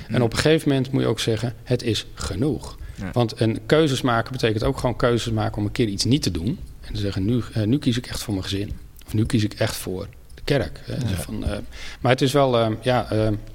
[0.08, 2.76] En op een gegeven moment moet je ook zeggen, het is genoeg.
[2.94, 3.10] Ja.
[3.12, 6.30] Want een keuzes maken betekent ook gewoon keuzes maken om een keer iets niet te
[6.30, 6.58] doen.
[6.80, 8.72] En te zeggen, nu, eh, nu kies ik echt voor mijn gezin.
[9.06, 10.80] Of nu kies ik echt voor de kerk.
[10.84, 10.98] hè.
[10.98, 11.58] Dus van, eh,
[12.00, 13.06] maar het is wel, eh, ja,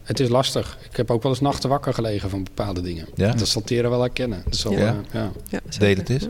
[0.03, 0.77] het is lastig.
[0.89, 3.07] Ik heb ook wel eens nachten wakker gelegen van bepaalde dingen.
[3.15, 3.31] Ja?
[3.33, 4.41] Dat zal Tera wel herkennen.
[4.43, 5.01] Dat is wel, Ja.
[5.13, 5.31] ja.
[5.49, 6.27] Ja, Deel het eens.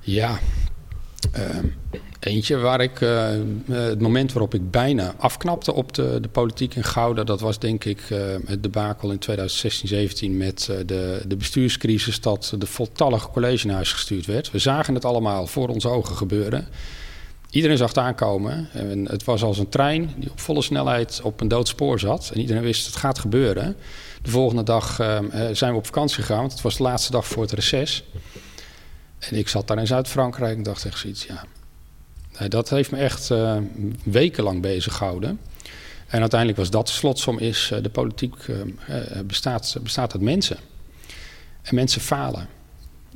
[0.00, 0.38] Ja,
[1.32, 1.66] ehm,
[2.26, 6.74] eentje waar ik, eh, eh, het moment waarop ik bijna afknapte op de, de politiek
[6.74, 11.36] in Gouda, dat was denk ik eh, het debakel in 2016, 17 met de, de
[11.36, 14.50] bestuurscrisis dat de voltallige college naar huis gestuurd werd.
[14.50, 16.68] We zagen het allemaal voor onze ogen gebeuren.
[17.50, 18.68] Iedereen zag het aankomen.
[18.72, 22.30] En het was als een trein die op volle snelheid op een dood spoor zat.
[22.34, 23.76] En iedereen wist het gaat gebeuren.
[24.22, 24.94] De volgende dag
[25.52, 28.04] zijn we op vakantie gegaan, want het was de laatste dag voor het reces.
[29.18, 31.44] En ik zat daar in Zuid-Frankrijk en dacht echt zoiets, ja.
[32.48, 33.56] Dat heeft me echt eh,
[34.04, 35.38] wekenlang bezig gehouden.
[36.12, 40.56] En uiteindelijk was dat de slotsom is, eh, de politiek eh, bestaat, bestaat uit mensen.
[41.62, 42.48] En mensen falen.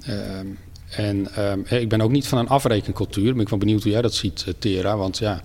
[0.03, 0.47] Ehm,
[0.91, 3.33] en ehm, eh, ik ben ook niet van een afrekencultuur.
[3.33, 4.97] Ben ik wel benieuwd hoe jij dat ziet, Tera.
[4.97, 5.43] Want ja,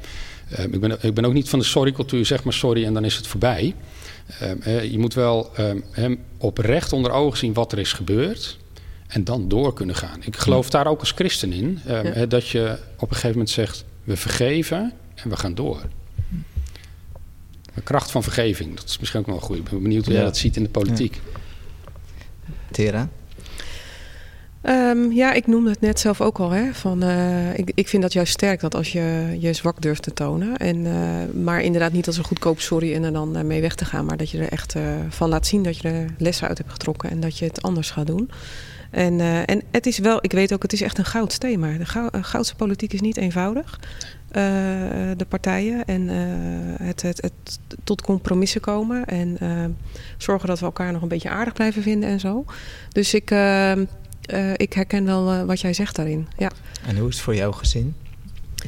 [0.49, 2.25] ehm, ik, ben, ik ben ook niet van de sorry-cultuur.
[2.25, 3.75] Zeg maar sorry en dan is het voorbij.
[4.65, 5.51] Je moet wel
[5.91, 8.57] hem oprecht onder ogen zien wat er is gebeurd.
[9.11, 10.19] En dan door kunnen gaan.
[10.23, 11.79] Ik geloof daar ook als christen in.
[11.85, 12.11] ehm, Ja.
[12.11, 15.81] hè, dat je op een gegeven moment zegt: we vergeven en we gaan door.
[17.75, 19.57] De kracht van vergeving, dat is misschien ook wel goed.
[19.57, 20.27] Ik ben benieuwd hoe jij Ja.
[20.27, 21.21] dat ziet in de politiek.
[22.71, 23.09] Tera?
[24.61, 26.49] Ehm, ja, ik noemde het net zelf ook al.
[26.49, 30.03] Hè, van, eh, ik, ik vind dat juist sterk dat als je je zwak durft
[30.03, 30.57] te tonen.
[30.57, 33.75] En, eh, maar inderdaad niet als een goedkoop sorry en er dan eh, mee weg
[33.75, 34.05] te gaan.
[34.05, 36.71] Maar dat je er echt eh, van laat zien dat je er lessen uit hebt
[36.71, 37.09] getrokken.
[37.09, 38.29] En dat je het anders gaat doen.
[38.91, 41.77] En, eh, en het is wel, ik weet ook, het is echt een goud thema.
[41.77, 43.79] De gou- eh, goudse politiek is niet eenvoudig.
[44.31, 44.41] Eh,
[45.17, 46.07] de partijen en
[46.83, 49.05] het, het, het tot compromissen komen.
[49.05, 49.37] En
[50.17, 52.45] zorgen dat we elkaar nog een beetje aardig blijven vinden en zo.
[52.89, 53.29] Dus ik,
[54.55, 56.27] ik herken wel wat jij zegt daarin.
[56.37, 56.51] Ja.
[56.87, 57.95] En hoe is het voor jouw gezin?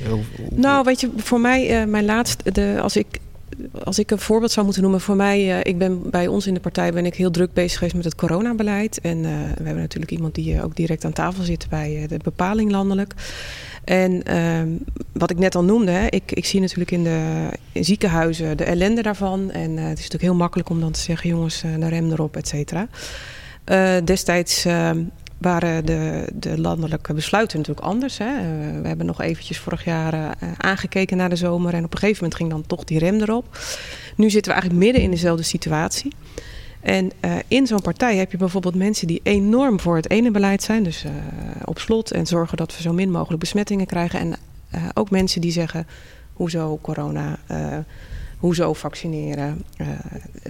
[0.07, 3.07] Hoe- hoe- Nou, weet je, voor mij, mijn laatste, de, als ik
[3.83, 6.53] als ik een voorbeeld zou moeten noemen voor mij, eh, ik ben bij ons in
[6.53, 9.01] de partij ben ik heel druk bezig geweest met het coronabeleid.
[9.01, 12.17] En eh, we hebben natuurlijk iemand die eh, ook direct aan tafel zit bij de
[12.23, 13.13] bepaling landelijk.
[13.83, 14.67] En ehm,
[15.11, 18.63] wat ik net al noemde, hè, ik, ik zie natuurlijk in de in ziekenhuizen de
[18.63, 19.51] ellende daarvan.
[19.51, 22.47] En het is natuurlijk heel makkelijk om dan te zeggen, jongens, de rem erop, et
[22.47, 22.87] cetera.
[24.03, 25.03] Destijds ehm,
[25.43, 28.17] waren de, de landelijke besluiten natuurlijk anders.
[28.17, 28.25] Hè.
[28.25, 31.73] Eh, we hebben nog eventjes vorig jaar eh, aangekeken naar de zomer.
[31.73, 33.57] En op een gegeven moment ging dan toch die rem erop.
[34.15, 36.11] Nu zitten we eigenlijk midden in dezelfde situatie.
[36.81, 40.63] En eh, in zo'n partij heb je bijvoorbeeld mensen die enorm voor het ene beleid
[40.63, 40.83] zijn.
[40.83, 41.05] Dus
[41.65, 44.19] op slot en zorgen dat we zo min mogelijk besmettingen krijgen.
[44.19, 44.35] En
[44.93, 45.87] ook mensen die zeggen,
[46.33, 47.37] hoezo corona,
[48.43, 49.63] hoezo vaccineren.
[49.77, 49.87] Eh,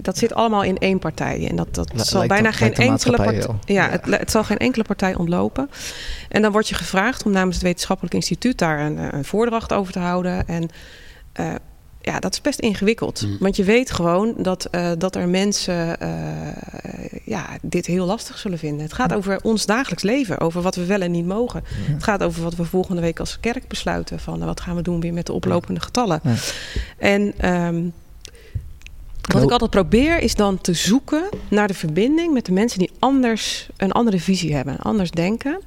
[0.02, 1.48] dat zit allemaal in één partij.
[1.48, 3.46] En dat, dat zal bijna geen enkele partij...
[3.64, 5.70] Ja, Het, het zal geen enkele partij ontlopen.
[6.28, 9.72] En dan word je gevraagd om namens het wetenschappelijk instituut daar een, eh, een voordracht
[9.72, 10.48] over te houden.
[10.48, 10.68] En
[11.32, 11.54] eh,
[12.04, 13.26] ja, dat is best ingewikkeld.
[13.26, 13.36] Mm.
[13.40, 16.10] Want je weet gewoon dat, eh, dat er mensen eh,
[17.24, 18.82] ja, dit heel lastig zullen vinden.
[18.82, 21.62] Het gaat over ons dagelijks leven, over wat we wel en niet mogen.
[21.66, 24.20] Het gaat over wat we volgende week als kerk besluiten.
[24.20, 26.20] Van eh, wat gaan we doen weer met de oplopende getallen.
[26.22, 26.34] Ja.
[26.98, 27.82] En ehm,
[29.32, 32.90] wat ik altijd probeer is dan te zoeken naar de verbinding met de mensen die
[32.98, 35.60] anders een andere visie hebben, anders denken.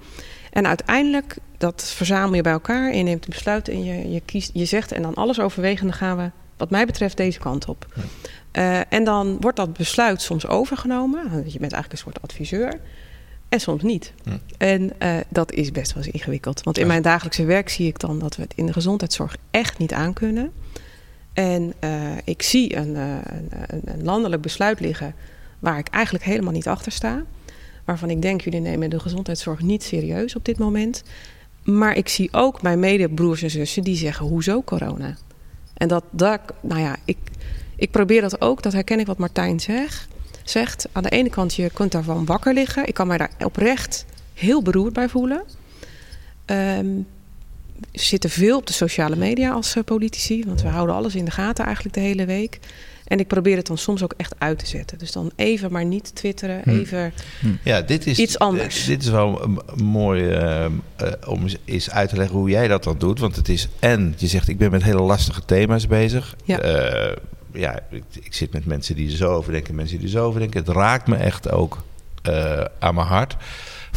[0.52, 4.50] En uiteindelijk, dat verzamel je bij elkaar je neemt een besluit en je, je kiest,
[4.54, 7.86] je zegt en dan alles overwegende gaan we, wat mij betreft, deze kant op.
[8.52, 11.24] Eh, en dan wordt dat besluit soms overgenomen.
[11.32, 12.80] Je bent eigenlijk een soort adviseur.
[13.50, 14.14] En soms niet.
[14.58, 16.64] En eh, dat is best wel eens ingewikkeld.
[16.64, 16.88] Want in Ja.
[16.90, 20.52] mijn dagelijkse werk zie ik dan dat we het in de gezondheidszorg echt niet aankunnen.
[21.34, 21.92] En eh,
[22.24, 25.16] ik zie een, een, een, een landelijk besluit liggen
[25.60, 27.24] waar ik eigenlijk helemaal niet achter sta.
[27.86, 31.04] Waarvan ik denk, jullie nemen de gezondheidszorg niet serieus op dit moment.
[31.68, 35.18] Maar ik zie ook mijn medebroers en zussen die zeggen, hoezo corona?
[35.74, 36.04] En dat,
[36.62, 37.18] nou ja, ik,
[37.76, 40.08] ik probeer dat ook, dat herken ik wat Martijn zegt.
[40.44, 40.88] zegt.
[40.92, 42.88] Aan de ene kant, je kunt daarvan wakker liggen.
[42.88, 45.44] Ik kan mij daar oprecht heel beroerd bij voelen.
[46.46, 46.88] Ehm,
[47.92, 51.26] we zitten veel op de sociale media als eh, politici, want we houden alles in
[51.26, 52.60] de gaten eigenlijk de hele week.
[53.08, 54.98] En ik probeer het dan soms ook echt uit te zetten.
[54.98, 56.80] Dus dan even maar niet twitteren, Hmm.
[56.80, 57.14] even
[57.64, 58.86] Ja, dit is Iets anders.
[58.86, 60.72] Dit is wel mooi eh, eh,
[61.28, 63.20] om eens- eens uit te leggen hoe jij dat dan doet.
[63.20, 66.36] Want het is en je zegt ik ben met hele lastige thema's bezig.
[66.44, 66.60] Ja.
[66.60, 67.16] Eh,
[67.54, 70.26] ja, ik, ik zit met mensen die er zo over denken, mensen die er zo
[70.26, 70.60] over denken.
[70.60, 71.84] Het raakt me echt ook
[72.80, 73.36] aan mijn hart.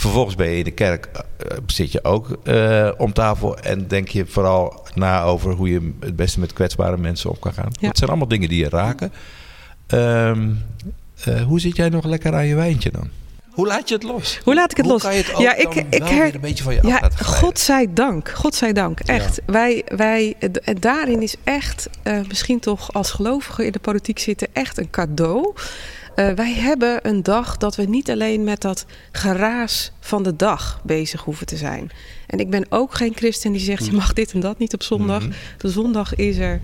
[0.01, 4.09] Vervolgens ben je in de kerk, eh, zit je ook eh, om tafel en denk
[4.09, 7.71] je vooral na over hoe je het beste met kwetsbare mensen om kan gaan.
[7.81, 7.87] Ja.
[7.89, 9.13] Dat zijn allemaal dingen die je raken.
[9.87, 10.49] Ehm,
[11.25, 13.09] eh, hoe zit jij nog lekker aan je wijntje dan?
[13.51, 14.41] Hoe laat je het los?
[14.45, 15.03] Hoe laat ik het Hoe los?
[15.03, 16.81] kan je het ook Ja, ik- dan ik wel her- weer een beetje van je
[16.83, 18.29] af Ja, godzijdank.
[18.31, 19.01] Godzijdank.
[19.01, 19.41] Echt.
[19.47, 20.37] Wij, wij,
[20.81, 25.55] daarin is echt, eh, misschien toch als gelovigen in de politiek zitten, echt een cadeau.
[26.15, 30.81] Eh, wij hebben een dag dat we niet alleen met dat geraas van de dag
[30.85, 31.91] bezig hoeven te zijn.
[32.27, 34.83] En ik ben ook geen christen die zegt, je mag dit en dat niet op
[34.83, 35.23] zondag.
[35.23, 35.33] Mhm.
[35.59, 36.61] De zondag is er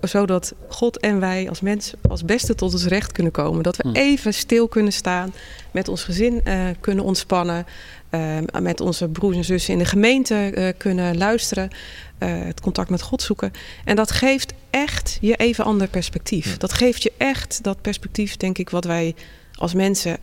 [0.00, 3.62] zodat God en wij als mens als beste tot ons recht kunnen komen.
[3.62, 3.94] Dat we Hmm.
[3.94, 5.32] even stil kunnen staan,
[5.70, 7.66] met ons gezin eh, kunnen ontspannen,
[8.10, 11.70] eh, met onze broers en zussen in de gemeente eh, kunnen luisteren,
[12.18, 13.50] eh, het contact met God zoeken.
[13.84, 16.46] En dat geeft echt je even ander perspectief.
[16.50, 16.56] Ja.
[16.58, 19.14] Dat geeft je echt dat perspectief, denk ik, wat wij
[19.54, 20.18] als mensen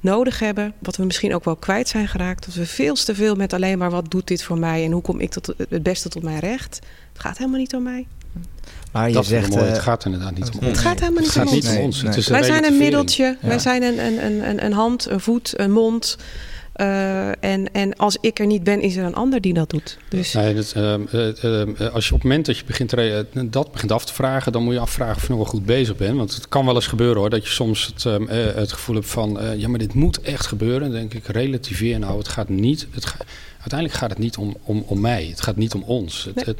[0.00, 2.44] nodig hebben, wat we misschien ook wel kwijt zijn geraakt.
[2.46, 5.02] Dat we veel te veel met alleen maar wat doet dit voor mij en hoe
[5.02, 6.78] kom ik tot het beste tot mijn recht.
[7.12, 8.06] Het gaat helemaal niet om mij.
[8.92, 9.62] Maar je dat zegt, mooi.
[9.64, 10.66] eh, het gaat inderdaad niet om het ons.
[10.68, 11.70] Het gaat helemaal niet Het gaat om niet ons.
[11.70, 11.96] om Nee, ons.
[12.02, 12.08] nee.
[12.10, 15.58] Het is Wij zijn een middeltje, wij zijn een, een, een, een hand, een voet,
[15.58, 16.16] een mond.
[16.78, 19.98] Eh, en, en als ik er niet ben, is er een ander die dat doet.
[20.08, 22.94] Dus Nee, dat, ehm, eh, ehm, eh, als je op het moment dat je begint,
[23.52, 25.96] dat begint af te vragen, dan moet je afvragen of je nog wel goed bezig
[25.96, 26.16] bent.
[26.16, 28.94] Want het kan wel eens gebeuren hoor, dat je soms het, ehm, eh, het gevoel
[28.94, 30.80] hebt van, ja maar dit moet echt gebeuren.
[30.80, 33.24] Dan denk ik, relativeer nou, het gaat niet, het ga-
[33.58, 36.24] uiteindelijk gaat het niet om, om, om mij, het gaat niet om ons.
[36.24, 36.44] Het, Nee.
[36.44, 36.58] het,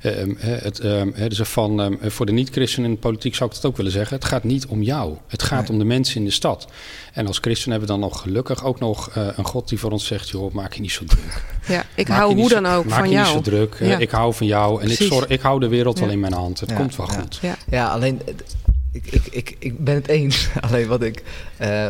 [0.00, 3.64] het, ehm, hè, dus van, ehm, voor de niet-christenen in de politiek zou ik het
[3.66, 4.16] ook willen zeggen.
[4.16, 5.16] Het gaat niet om jou.
[5.26, 5.70] Het gaat Nee.
[5.70, 6.66] om de mensen in de stad.
[7.12, 9.90] En als christen hebben we dan nog gelukkig ook nog eh, een God die voor
[9.90, 10.28] ons zegt...
[10.28, 11.42] joh, maak je niet zo druk.
[11.68, 13.26] ja, ik Maak hou je niet hoe zo- dan ook maak van je jou.
[13.34, 13.74] niet zo druk.
[13.74, 14.00] Eh.
[14.00, 16.14] Ik hou van jou en ik, zorg, ik hou de wereld wel Ja.
[16.14, 16.60] in mijn hand.
[16.60, 17.20] Het Ja, komt wel ja.
[17.20, 17.38] goed.
[17.42, 17.56] Ja.
[17.70, 18.34] Ja, alleen eh,
[18.92, 20.48] ik, ik, ik, ik ben het eens.
[20.70, 21.22] Alleen wat ik,
[21.56, 21.88] eh,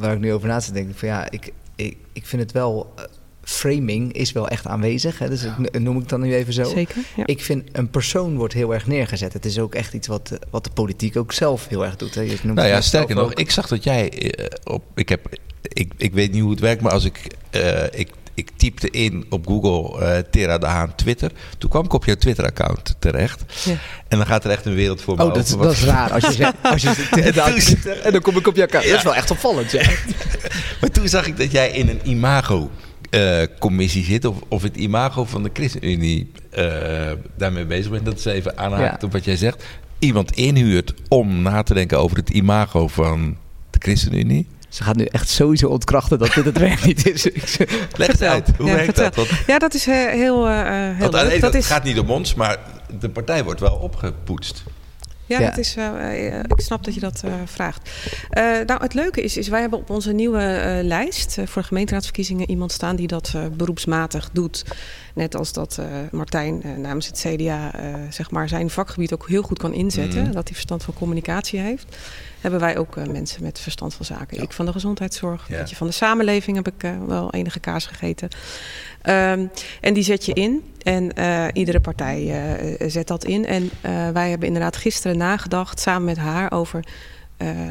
[0.00, 2.52] waar ik nu over na zit, denk ik van ja, ik, ik, ik vind het
[2.52, 2.94] wel.
[3.44, 5.18] Framing is wel echt aanwezig.
[5.18, 5.42] Hè, dus
[5.72, 6.64] noem ik het dan nu even zo.
[6.64, 6.96] Zeker.
[7.16, 7.26] Ja.
[7.26, 9.32] Ik vind een persoon wordt heel erg neergezet.
[9.32, 12.14] Het is ook echt iets wat, eh, wat de politiek ook zelf heel erg doet.
[12.14, 12.20] Hè.
[12.20, 13.38] Je noemt Nou ja, sterker nog, ook.
[13.38, 14.82] ik zag dat jij eh, op.
[14.94, 15.26] Ik, heb,
[15.62, 17.26] ik, ik weet niet hoe het werkt, maar als ik.
[17.50, 21.30] eh, ik ik typte in op Google eh Tera de Haan Twitter.
[21.58, 23.44] Toen kwam ik op jouw Twitter-account terecht.
[23.64, 23.72] Ja.
[24.08, 26.12] En dan gaat er echt een wereld voor me Oh, dat is, dat is raar.
[26.12, 26.94] Als je zegt, als je
[27.60, 28.84] zegt, en dan kom ik op jouw kaart.
[28.88, 29.82] Dat is wel echt opvallend, ja.
[30.80, 32.00] Maar toen zag ik dat jij in een
[33.14, 34.24] imago-commissie zit.
[34.24, 36.64] Of, of het imago van de ChristenUnie eh,
[37.36, 38.04] daarmee bezig bent.
[38.04, 39.06] Dat is even aanhaakt Ja.
[39.06, 39.64] op wat jij zegt.
[39.98, 43.36] Iemand inhuurt om na te denken over het imago van
[43.70, 44.46] de ChristenUnie.
[44.68, 47.24] Ze gaat nu echt sowieso ontkrachten dat dit het werk niet is.
[47.96, 48.50] Leg het uit.
[48.56, 49.04] Hoe Ja, werkt vertel.
[49.04, 49.14] dat?
[49.16, 51.30] Want, Ja, dat is eh, heel, eh, heel want aan de leuk.
[51.30, 52.58] ene Dat kant, is, het gaat niet om ons, maar
[53.00, 54.62] de partij wordt wel opgepoetst.
[55.26, 55.48] Ja, Ja.
[55.48, 57.90] Dat is, eh, eh, ik snap dat je dat eh, vraagt.
[58.66, 62.72] Nou, het leuke is, is wij hebben op onze nieuwe lijst voor de gemeenteraadsverkiezingen iemand
[62.72, 64.64] staan die dat beroepsmatig doet.
[65.14, 67.70] Net als dat Martijn namens het CDA
[68.10, 70.22] zeg maar zijn vakgebied ook heel goed kan inzetten.
[70.22, 70.32] Mhm.
[70.32, 71.96] Dat hij verstand van communicatie heeft.
[72.44, 74.36] Hebben wij ook eh, mensen met verstand van zaken.
[74.36, 74.42] Ja.
[74.42, 75.66] Ik van de gezondheidszorg, Ja.
[75.66, 78.28] van de samenleving heb ik eh, wel enige kaas gegeten.
[79.02, 79.46] Ehm,
[79.80, 80.62] en die zet je in.
[80.82, 82.42] En eh, iedere partij
[82.86, 83.46] zet dat in.
[83.46, 83.70] En
[84.12, 86.84] wij hebben inderdaad gisteren nagedacht samen met haar over.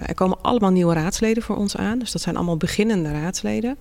[0.06, 2.00] er komen allemaal nieuwe raadsleden voor ons aan.
[2.00, 3.78] Dus dat zijn allemaal beginnende raadsleden.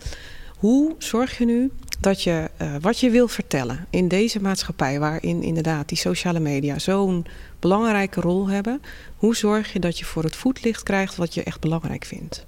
[0.63, 5.43] Hoe zorg je nu dat je eh, wat je wil vertellen in deze maatschappij, waarin
[5.43, 7.27] inderdaad die sociale media zo'n
[7.59, 8.83] belangrijke rol hebben,
[9.17, 12.47] hoe zorg je dat je voor het voetlicht krijgt wat je echt belangrijk vindt?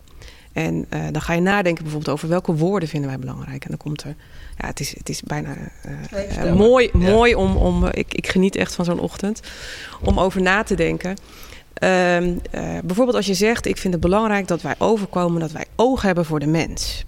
[0.52, 3.62] En eh, dan ga je nadenken bijvoorbeeld over welke woorden vinden wij belangrijk.
[3.64, 4.14] En dan komt er,
[4.58, 7.10] ja, het is, het is bijna eh, mooi, Ja.
[7.10, 9.40] mooi om, om ik, ik geniet echt van zo'n ochtend,
[10.02, 11.16] om over na te denken.
[11.74, 15.64] Ehm, eh, bijvoorbeeld als je zegt, ik vind het belangrijk dat wij overkomen dat wij
[15.76, 17.04] oog hebben voor de mens.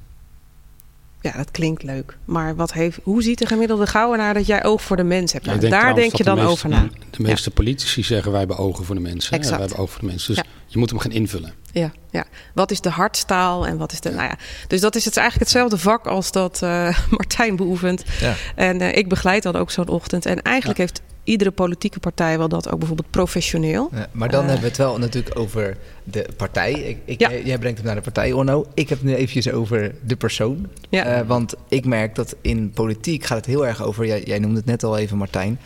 [1.27, 2.17] Ja, dat klinkt leuk.
[2.25, 5.47] Maar wat heeft, hoe ziet de gemiddelde gauwenaar dat jij oog voor de mens hebt?
[5.47, 6.89] Nou, denk daar denk je dan over na.
[7.11, 9.33] De meeste politici zeggen wij hebben ogen voor de mensen.
[9.33, 9.51] Exact.
[9.51, 10.35] Wij hebben ogen voor de mensen.
[10.35, 10.51] Dus Ja.
[10.67, 11.53] je moet hem gaan invullen.
[11.73, 12.25] Ja, ja.
[12.55, 14.11] Wat is de hartstaal en wat is de.
[14.11, 14.37] Nou ja,
[14.69, 18.05] dus dat is het eigenlijk hetzelfde vak als dat eh, Martijn beoefent.
[18.21, 18.35] Ja.
[18.55, 20.27] En eh, ik begeleid dan ook zo'n ochtend.
[20.27, 23.89] En eigenlijk heeft iedere politieke partij wel dat ook bijvoorbeeld professioneel.
[23.93, 24.47] Ja, maar dan Eh.
[24.47, 26.73] hebben we het wel natuurlijk over de partij.
[26.73, 27.31] Ik, ik, Ja.
[27.45, 28.67] jij, brengt hem naar de partij, Orno.
[28.75, 30.67] Ik heb het nu eventjes over de persoon.
[30.89, 31.05] Ja.
[31.05, 34.07] Eh, want ik merk dat in politiek gaat het heel erg over...
[34.07, 35.59] Jij, jij noemde het net al even, Martijn.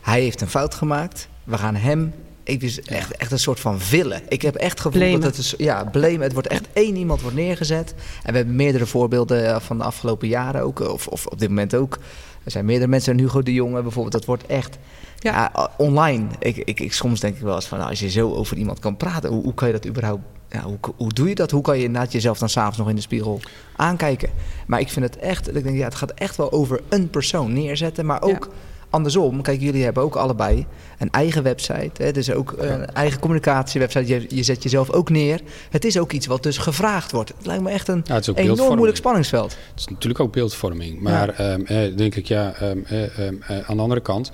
[0.00, 1.28] Hij heeft een fout gemaakt.
[1.44, 2.12] We gaan hem
[2.44, 4.22] even echt, echt een soort van villen.
[4.28, 5.20] Ik heb echt het gevoel Blamen.
[5.20, 5.54] dat het is...
[5.58, 6.20] Ja, blamen.
[6.20, 7.94] Het wordt echt één iemand wordt neergezet.
[8.22, 10.80] En we hebben meerdere voorbeelden eh, van de afgelopen jaren ook.
[10.80, 11.98] Of, of op dit moment ook.
[12.46, 13.12] Er zijn meerdere mensen.
[13.12, 14.12] En Hugo de Jonge bijvoorbeeld.
[14.12, 14.78] Dat wordt echt...
[15.18, 15.32] Ja.
[15.32, 16.26] Ja, online.
[16.38, 18.78] Ik, ik, ik, soms denk ik wel eens van, nou, als je zo over iemand
[18.78, 21.50] kan praten, hoe, hoe kan je dat überhaupt, ja, hoe, hoe doe je dat?
[21.50, 23.40] Hoe kan je inderdaad jezelf dan s'avonds nog in de spiegel
[23.76, 24.28] aankijken?
[24.66, 27.52] Maar ik vind het echt, ik denk, ja, het gaat echt wel over een persoon
[27.52, 28.48] neerzetten, maar ook
[28.90, 29.42] andersom.
[29.42, 30.66] Kijk, jullie hebben ook allebei
[30.98, 34.06] een eigen website, hè, dus ook een eigen communicatiewebsite.
[34.06, 35.40] Je, je zet jezelf ook neer.
[35.70, 37.32] Het is ook iets wat dus gevraagd wordt.
[37.36, 39.56] Het lijkt me echt een Ja, enorm moeilijk spanningsveld.
[39.70, 41.00] Het is natuurlijk ook beeldvorming.
[41.00, 44.30] Maar ehm, eh, denk ik, ja, ehm, eh, ehm, eh, aan de andere kant,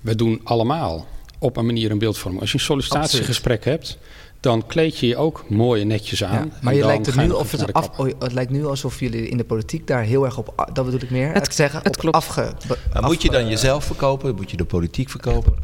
[0.00, 1.06] we doen allemaal
[1.38, 2.40] op een manier een beeldvorming.
[2.40, 3.98] Als je een sollicitatiegesprek hebt,
[4.46, 6.32] dan kleed je je ook mooi en netjes aan.
[6.52, 9.28] Ja, maar je lijkt het nu of het, af, oh, het lijkt nu alsof jullie
[9.28, 10.70] in de politiek daar heel erg op.
[10.72, 11.32] Dat bedoel ik meer.
[11.32, 12.16] Het- Het, zeggen, het op klopt.
[12.16, 12.52] Afge,
[12.92, 14.34] Maar moet je dan jezelf verkopen?
[14.34, 15.54] Moet je de politiek verkopen?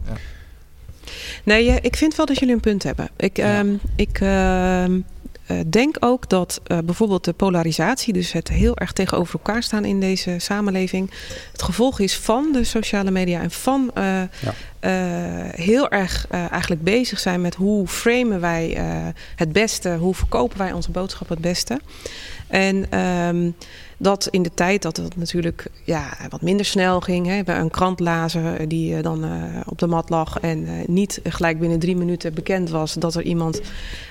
[1.44, 3.08] Nee, eh, ik vind wel dat jullie een punt hebben.
[3.16, 5.02] Ik, ehm, ik ehm, eh,
[5.66, 10.00] denk ook dat eh, bijvoorbeeld de polarisatie, dus het heel erg tegenover elkaar staan in
[10.00, 11.10] deze samenleving,
[11.52, 14.22] het gevolg is van de sociale media en van eh,
[14.82, 14.90] eh,
[15.54, 18.84] heel erg eh, eigenlijk bezig zijn met hoe framen wij eh,
[19.36, 21.80] het beste, hoe verkopen wij onze boodschap het beste.
[22.46, 23.50] En ehm,
[24.02, 27.26] dat in de tijd dat het natuurlijk ja, wat minder snel ging.
[27.26, 29.30] Hè, een krant lazen die eh, dan eh,
[29.66, 33.22] op de mat lag en eh, niet gelijk binnen drie minuten bekend was dat er
[33.22, 33.60] iemand.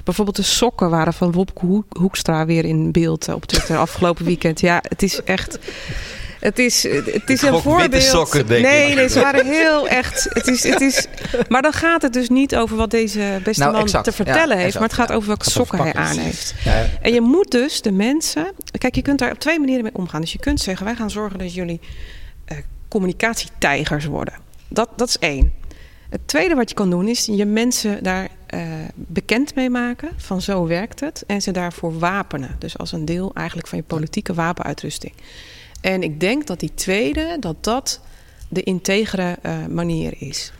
[0.03, 4.59] Bijvoorbeeld de sokken waren van Wopke Hoek- Hoekstra weer in beeld op Twitter afgelopen weekend.
[4.59, 5.59] Ja, het is echt.
[6.41, 8.03] Het is, het is een voorbeeld.
[8.03, 8.95] sokken, denk nee, ik.
[8.95, 10.27] nee, ze waren heel echt.
[10.29, 11.07] Het is, het is,
[11.49, 14.03] maar dan gaat het dus niet over wat deze beste Nou, man exact.
[14.03, 15.15] te vertellen Ja, heeft, exact, maar het gaat ja.
[15.15, 16.53] over welke sokken hij aan heeft.
[16.63, 18.51] Ja, En je moet dus de mensen.
[18.77, 20.21] Kijk, je kunt daar op twee manieren mee omgaan.
[20.21, 21.79] Dus je kunt zeggen: wij gaan zorgen dat jullie
[22.45, 24.33] eh, communicatietijgers worden.
[24.67, 25.53] Dat, dat is één.
[26.09, 28.61] Het tweede wat je kan doen is je mensen daar eh,
[28.95, 32.55] bekend mee maken van zo werkt het en ze daarvoor wapenen.
[32.59, 35.13] Dus als een deel eigenlijk van je politieke wapenuitrusting.
[35.81, 37.99] En ik denk dat die tweede, dat dat
[38.49, 40.51] de integere eh, manier is.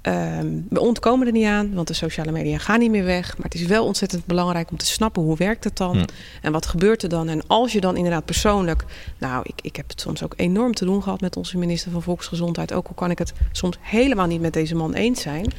[0.00, 3.36] Ehm, we ontkomen er niet aan, want de sociale media gaan niet meer weg.
[3.36, 6.08] Maar het is wel ontzettend belangrijk om te snappen hoe werkt het dan
[6.42, 7.28] en wat gebeurt er dan.
[7.28, 8.84] En als je dan inderdaad persoonlijk,
[9.18, 12.02] nou, ik, ik heb het soms ook enorm te doen gehad met onze minister van
[12.02, 12.72] Volksgezondheid.
[12.72, 15.52] Ook al kan ik het soms helemaal niet met deze man eens zijn.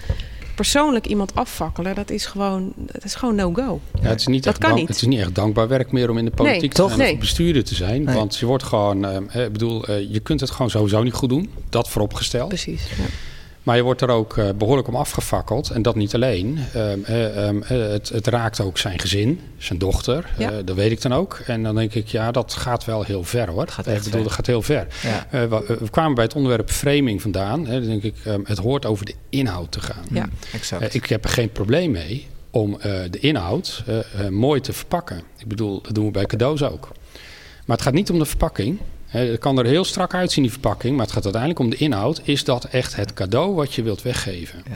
[0.63, 3.79] Persoonlijk iemand afvakkelen, dat is gewoon, dat is gewoon no-go.
[4.01, 4.89] Ja, het, is niet Dat echt kan dank- niet.
[4.89, 6.89] het is niet echt dankbaar werk meer om in de politiek Nee, te toch?
[6.89, 7.17] zijn of Nee.
[7.17, 8.03] bestuurder te zijn.
[8.03, 8.15] Nee.
[8.15, 11.13] Want je wordt gewoon, eh, eh, ik bedoel, eh, je kunt het gewoon sowieso niet
[11.13, 11.49] goed doen.
[11.69, 12.47] Dat vooropgesteld.
[12.47, 12.81] Precies.
[12.97, 13.03] Ja.
[13.63, 15.69] Maar je wordt er ook eh, behoorlijk om afgefakkeld.
[15.69, 16.59] En dat niet alleen.
[16.73, 20.29] Ehm, eh, ehm, eh, het, het raakt ook zijn gezin, zijn dochter.
[20.37, 20.61] Ja.
[20.61, 21.41] Dat weet ik dan ook.
[21.45, 23.67] En dan denk ik, ja, dat gaat wel heel ver hoor.
[23.67, 24.87] gaat ik bedoel, dat gaat heel ver.
[25.01, 25.47] Ja.
[25.47, 27.67] We, we kwamen bij het onderwerp framing vandaan.
[27.67, 30.03] Hè, dan denk ik, ehm, het hoort over de inhoud te gaan.
[30.11, 30.29] Ja.
[30.53, 30.93] Exact.
[30.93, 32.77] Ik heb er geen probleem mee om
[33.09, 33.83] de inhoud
[34.29, 35.21] mooi te verpakken.
[35.37, 36.87] Ik bedoel, dat doen we bij cadeaus ook.
[37.65, 38.79] Maar het gaat niet om de verpakking.
[39.09, 40.95] Het kan er heel strak uitzien, die verpakking.
[40.95, 42.21] Maar het gaat uiteindelijk om de inhoud.
[42.23, 44.63] Is dat echt het cadeau wat je wilt weggeven?
[44.69, 44.75] Ja.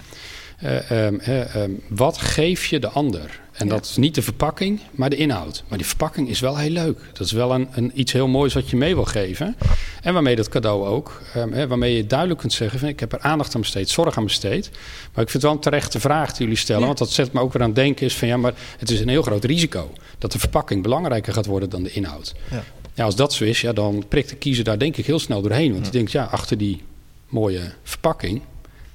[0.58, 3.42] Eh, ehm, eh, ehm, wat geef je de ander?
[3.54, 3.74] En Ja.
[3.74, 5.64] dat is niet de verpakking, maar de inhoud.
[5.68, 7.00] Maar die verpakking is wel heel leuk.
[7.14, 9.56] Dat is wel een, een, iets heel moois wat je mee wil geven.
[10.02, 13.14] En waarmee dat cadeau ook, ehm, hè, waarmee je duidelijk kunt zeggen: van, ik heb
[13.14, 14.70] er aandacht aan besteed, zorg aan besteed.
[15.14, 16.82] Maar ik vind het wel een terechte vraag die jullie stellen.
[16.82, 16.88] Ja.
[16.88, 19.00] Want dat zet me ook weer aan het denken: is van ja, maar het is
[19.00, 22.34] een heel groot risico dat de verpakking belangrijker gaat worden dan de inhoud.
[22.52, 22.64] Ja.
[22.94, 25.41] Ja, als dat zo is, ja, dan prikt de kiezer daar denk ik heel snel
[25.41, 25.72] doorheen.
[25.72, 26.82] Want die denkt, ja, achter die
[27.28, 28.41] mooie verpakking,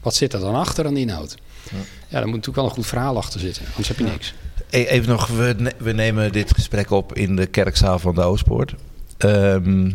[0.01, 1.37] wat zit er dan achter aan de inhoud?
[1.71, 1.77] Ja,
[2.09, 4.35] daar moet natuurlijk wel een goed verhaal achter zitten, anders heb je niks.
[4.71, 8.21] E- Even nog, we, ne- we nemen dit gesprek op in de kerkzaal van de
[8.21, 8.75] Oostpoort.
[9.17, 9.91] Ehm,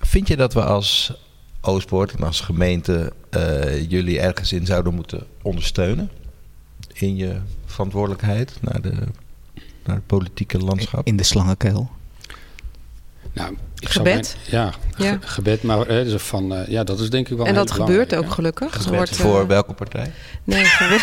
[0.00, 1.12] vind je dat we als
[1.60, 6.10] Oostpoort en als gemeente eh, jullie ergens in zouden moeten ondersteunen?
[6.92, 7.36] In je
[7.66, 8.92] verantwoordelijkheid naar, de,
[9.84, 11.06] naar het politieke landschap?
[11.06, 11.90] In de slangenkuil.
[13.32, 14.36] Nou, ik Gebed?
[14.50, 15.18] Mijn- ja, ge- Ja.
[15.20, 18.14] gebed, maar hè, dus van, eh, ja, dat is denk ik wel En dat gebeurt
[18.14, 18.72] ook gelukkig.
[18.72, 20.12] Gebed wordt, eh, voor welke partij?
[20.44, 21.00] Nee, gebed-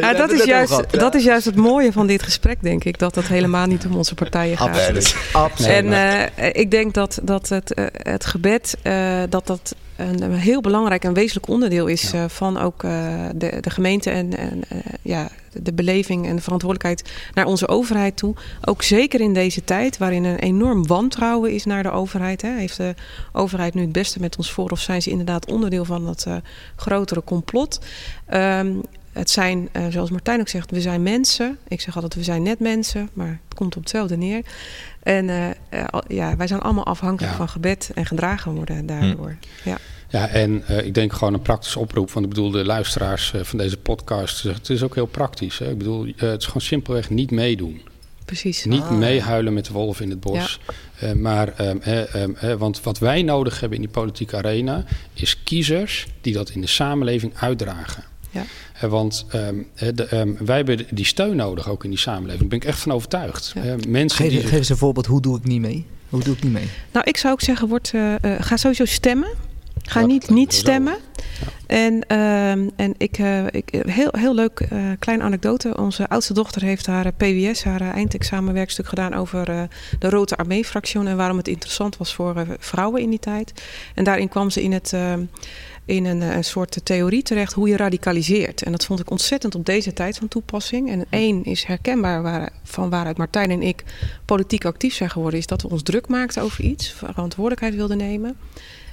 [0.00, 2.98] ja, dat, is juist, dat is juist het mooie van dit gesprek, denk ik.
[2.98, 4.68] Dat het helemaal niet om onze partijen gaat.
[4.68, 5.16] Absoluut.
[5.32, 5.70] Absoluut.
[5.72, 5.92] En
[6.34, 9.74] eh, ik denk dat, dat het, eh, het gebed eh, dat dat
[10.08, 12.22] een, een heel belangrijk en wezenlijk onderdeel is Ja.
[12.22, 15.28] eh, van ook eh, de, de gemeente en, en eh, ja,
[15.62, 18.34] de beleving en de verantwoordelijkheid naar onze overheid toe.
[18.64, 22.42] Ook zeker in deze tijd waarin een enorm wantrouwen is naar de overheid.
[22.42, 22.50] Hè.
[22.56, 22.94] Heeft de
[23.32, 26.26] overheid nu het beste met ons voor of zijn ze inderdaad onderdeel van dat
[26.76, 27.80] grotere complot?
[28.26, 28.72] Ehm,
[29.12, 31.58] het zijn, zoals Martijn ook zegt, we zijn mensen.
[31.68, 34.42] Ik zeg altijd, we zijn net mensen, maar het komt op hetzelfde neer.
[35.02, 35.26] En
[36.08, 37.38] ja, wij zijn allemaal afhankelijk Ja.
[37.38, 39.36] van gebed en gedragen worden daardoor.
[39.64, 39.76] Ja.
[40.12, 42.10] Ja, en eh, ik denk gewoon een praktische oproep.
[42.10, 45.58] Want ik bedoel, de luisteraars eh, van deze podcast, eh, het is ook heel praktisch.
[45.58, 45.70] Hè?
[45.70, 47.80] Ik bedoel, eh, het is gewoon simpelweg niet meedoen.
[48.24, 48.64] Precies.
[48.64, 48.90] Niet Ah.
[48.90, 50.60] meehuilen met de wolf in het bos.
[50.98, 54.84] Eh, maar, ehm, eh, ehm, eh, want wat wij nodig hebben in die politieke arena,
[55.14, 58.04] is kiezers die dat in de samenleving uitdragen.
[58.30, 58.44] Ja.
[58.88, 62.40] Want ehm, eh, de, ehm, wij hebben die steun nodig ook in die samenleving.
[62.40, 63.52] Daar ben ik echt van overtuigd.
[63.62, 63.76] Ja.
[63.88, 65.06] Mensen die Geef, eens een voorbeeld.
[65.06, 65.86] Hoe doe ik niet mee?
[66.08, 66.68] Hoe doe ik niet mee?
[66.92, 69.28] Nou, ik zou ook zeggen, word, eh, eh, ga sowieso stemmen.
[69.82, 70.96] Ga niet, niet stemmen.
[71.66, 75.76] En, ehm, en ik, eh, ik, heel, heel leuk, eh kleine anekdote.
[75.76, 79.62] Onze oudste dochter heeft haar PWS, haar eindexamenwerkstuk gedaan over eh,
[79.98, 83.52] de Rode Armee-fractie en waarom het interessant was voor vrouwen in die tijd.
[83.94, 84.92] En daarin kwam ze in, het,
[85.84, 88.62] in een, een soort theorie terecht hoe je radicaliseert.
[88.62, 90.90] En dat vond ik ontzettend op deze tijd van toepassing.
[90.90, 93.84] En één is herkenbaar waar, van waaruit Martijn en ik
[94.24, 98.36] politiek actief zijn geworden, is dat we ons druk maakten over iets, verantwoordelijkheid wilden nemen.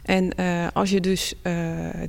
[0.10, 1.53] En eh, als je dus eh,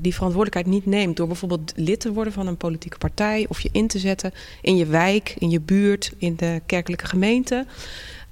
[0.01, 3.69] die verantwoordelijkheid niet neemt door bijvoorbeeld lid te worden van een politieke partij of je
[3.73, 4.33] in te zetten
[4.63, 7.67] in je wijk, in je buurt, in de kerkelijke gemeente,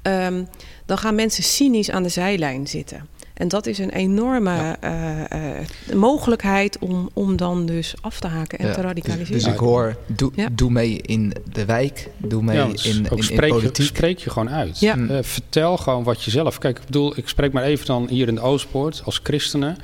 [0.03, 0.45] ehm,
[0.87, 3.09] dan gaan mensen cynisch aan de zijlijn zitten.
[3.39, 5.30] En dat is een enorme eh,
[5.61, 9.32] eh, mogelijkheid om, om dan dus af te haken en Ja, te radicaliseren.
[9.43, 10.49] dus ik hoor, doe, Ja.
[10.53, 12.09] doe mee in de wijk.
[12.16, 13.86] Doe mee Ja, in, in, spreek, je, politiek.
[13.86, 14.80] spreek je gewoon uit.
[14.80, 14.97] Ja.
[15.09, 16.59] Eh, vertel gewoon wat je zelf.
[16.59, 19.76] Kijk, ik bedoel, ik spreek maar even dan hier in de Oostpoort als christenen.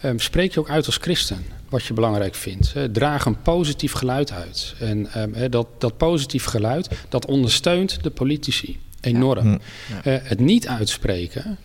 [0.00, 2.72] Ehm, spreek je ook uit als christen wat je belangrijk vindt.
[2.76, 4.74] Eh, draag een positief geluid uit.
[4.80, 9.50] En ehm, hè, dat, dat positief geluid, dat ondersteunt de politici enorm.
[9.50, 9.58] Ja.
[10.04, 10.18] Ja.
[10.18, 11.58] Eh, het niet uitspreken,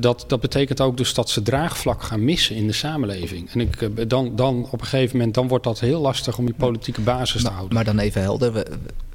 [0.00, 3.50] dat, dat betekent ook dus dat ze draagvlak gaan missen in de samenleving.
[3.52, 6.44] En ik, eh, dan, dan op een gegeven moment dan wordt dat heel lastig om
[6.44, 7.74] die politieke basis te Maar, houden.
[7.74, 8.52] maar dan even helder.
[8.52, 8.66] We,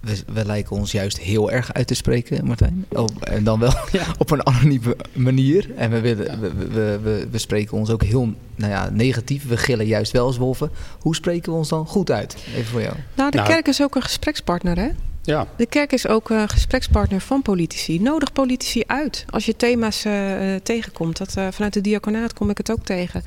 [0.01, 2.85] we, we lijken ons juist heel erg uit te spreken, Martijn.
[2.89, 4.03] Op, en dan wel Ja.
[4.17, 5.75] op een anonieme manier.
[5.75, 6.39] En we, willen, Ja.
[6.39, 9.47] we, we, we, we spreken ons ook heel nou ja, negatief.
[9.47, 10.71] We gillen juist wel als wolven.
[10.99, 12.37] Hoe spreken we ons dan goed uit?
[12.55, 12.93] Even voor jou.
[13.15, 13.49] Nou, de Nou.
[13.49, 14.89] kerk is ook een gesprekspartner, hè?
[15.29, 17.99] Ja, De kerk is ook een gesprekspartner van politici.
[18.01, 21.17] Nodig politici uit als je thema's eh, eh, tegenkomt.
[21.17, 23.23] Dat, eh, vanuit de diaconaat kom ik het ook tegen.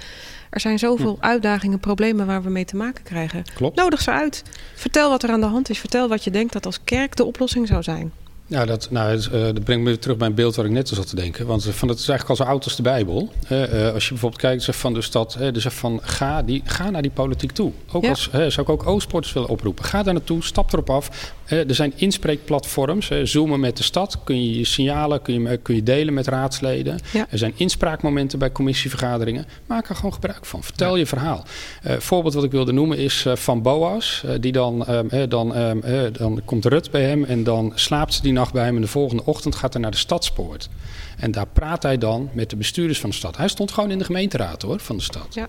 [0.50, 3.42] Er zijn zoveel uitdagingen, problemen waar we mee te maken krijgen.
[3.54, 3.76] klopt.
[3.76, 4.42] Nodig ze uit.
[4.74, 5.78] Vertel wat er aan de hand is.
[5.78, 8.12] Vertel wat je denkt dat als kerk de oplossing zou zijn.
[8.46, 10.96] Ja, dat, nou, eh, dat brengt me terug bij een beeld waar ik net al
[10.96, 11.46] zat te denken.
[11.46, 13.32] Want eh, van, het is eigenlijk al zo oud als de Bijbel.
[13.48, 16.62] Eh, eh, als je bijvoorbeeld kijkt zeg, van de stad, hè, dus van ga, die,
[16.64, 17.72] ga naar die politiek toe.
[17.92, 18.08] Ook Ja.
[18.08, 19.84] als zou ik ook Oostporters willen oproepen.
[19.84, 21.34] Ga daar naartoe, stap erop af.
[21.52, 23.10] Er zijn inspreekplatforms.
[23.22, 24.18] zoomen met de stad.
[24.24, 26.98] Kun je je signalen kun je, kun je delen met raadsleden.
[27.12, 27.26] Ja.
[27.30, 29.46] Er zijn inspraakmomenten bij commissievergaderingen.
[29.66, 30.62] Maak er gewoon gebruik van.
[30.62, 31.44] Vertel je verhaal.
[31.82, 34.22] Eh voorbeeld wat ik wilde noemen is eh, van Boas.
[34.26, 38.22] eh, die dan, ehm, dan, ehm, dan komt Rut bij hem en dan slaapt ze
[38.22, 38.74] die nacht bij hem.
[38.74, 40.68] En de volgende ochtend gaat hij naar de stadspoort.
[41.16, 43.36] En daar praat hij dan met de bestuurders van de stad.
[43.36, 45.26] Hij stond gewoon in de gemeenteraad hoor, van de stad.
[45.30, 45.48] Ja.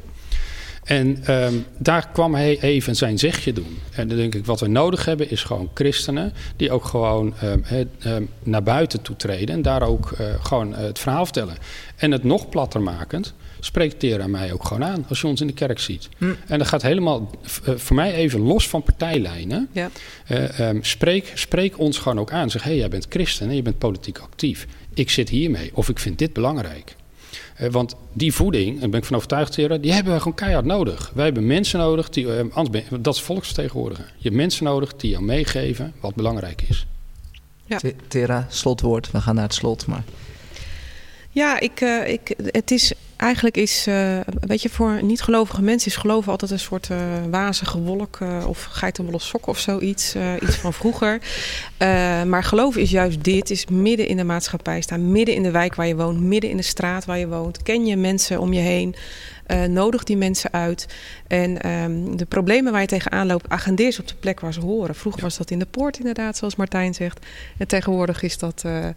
[0.83, 3.79] En ehm, daar kwam hij even zijn zegje doen.
[3.91, 6.33] En dan denk ik, wat we nodig hebben is gewoon christenen...
[6.55, 9.55] die ook gewoon ehm, ehm, naar buiten toe treden...
[9.55, 11.55] en daar ook eh, gewoon eh, het verhaal vertellen.
[11.95, 13.33] En het nog platter makend...
[13.59, 16.09] spreekt Tera mij ook gewoon aan als je ons in de kerk ziet.
[16.17, 16.33] Hm.
[16.47, 17.29] En dat gaat helemaal
[17.65, 19.69] eh, voor mij even los van partijlijnen.
[19.71, 19.89] Ja.
[20.81, 22.49] Spreek, spreek ons gewoon ook aan.
[22.49, 24.67] Zeg, hé, hey, jij bent christen en je bent politiek actief.
[24.93, 26.95] Ik zit hiermee of ik vind dit belangrijk.
[27.55, 30.65] Eh, want die voeding, daar ben ik van overtuigd, Tera, die hebben we gewoon keihard
[30.65, 31.11] nodig.
[31.15, 34.05] Wij hebben mensen nodig, die, eh, anders ben, dat is volksvertegenwoordiger.
[34.17, 36.85] Je hebt mensen nodig die jou meegeven wat belangrijk is.
[37.65, 37.77] Ja.
[37.77, 39.11] Te- Tera, slotwoord.
[39.11, 40.03] We gaan naar het slot, maar...
[41.33, 45.97] Ja, ik, eh, ik, het is eigenlijk is, eh, weet je, voor niet-gelovige mensen is
[45.97, 46.97] geloven altijd een soort eh,
[47.31, 51.21] wazige wolk eh, of geitenwolle sok of zoiets, eh, iets van vroeger.
[51.77, 55.51] Eh, maar geloven is juist dit, is midden in de maatschappij staan, midden in de
[55.51, 57.63] wijk waar je woont, midden in de straat waar je woont.
[57.63, 58.95] Ken je mensen om je heen,
[59.45, 60.87] eh, nodig die mensen uit.
[61.27, 64.59] En ehm, de problemen waar je tegenaan loopt, agendeer ze op de plek waar ze
[64.59, 64.95] horen.
[64.95, 67.25] Vroeger was dat in de poort inderdaad, zoals Martijn zegt.
[67.57, 68.87] En tegenwoordig is dat eh,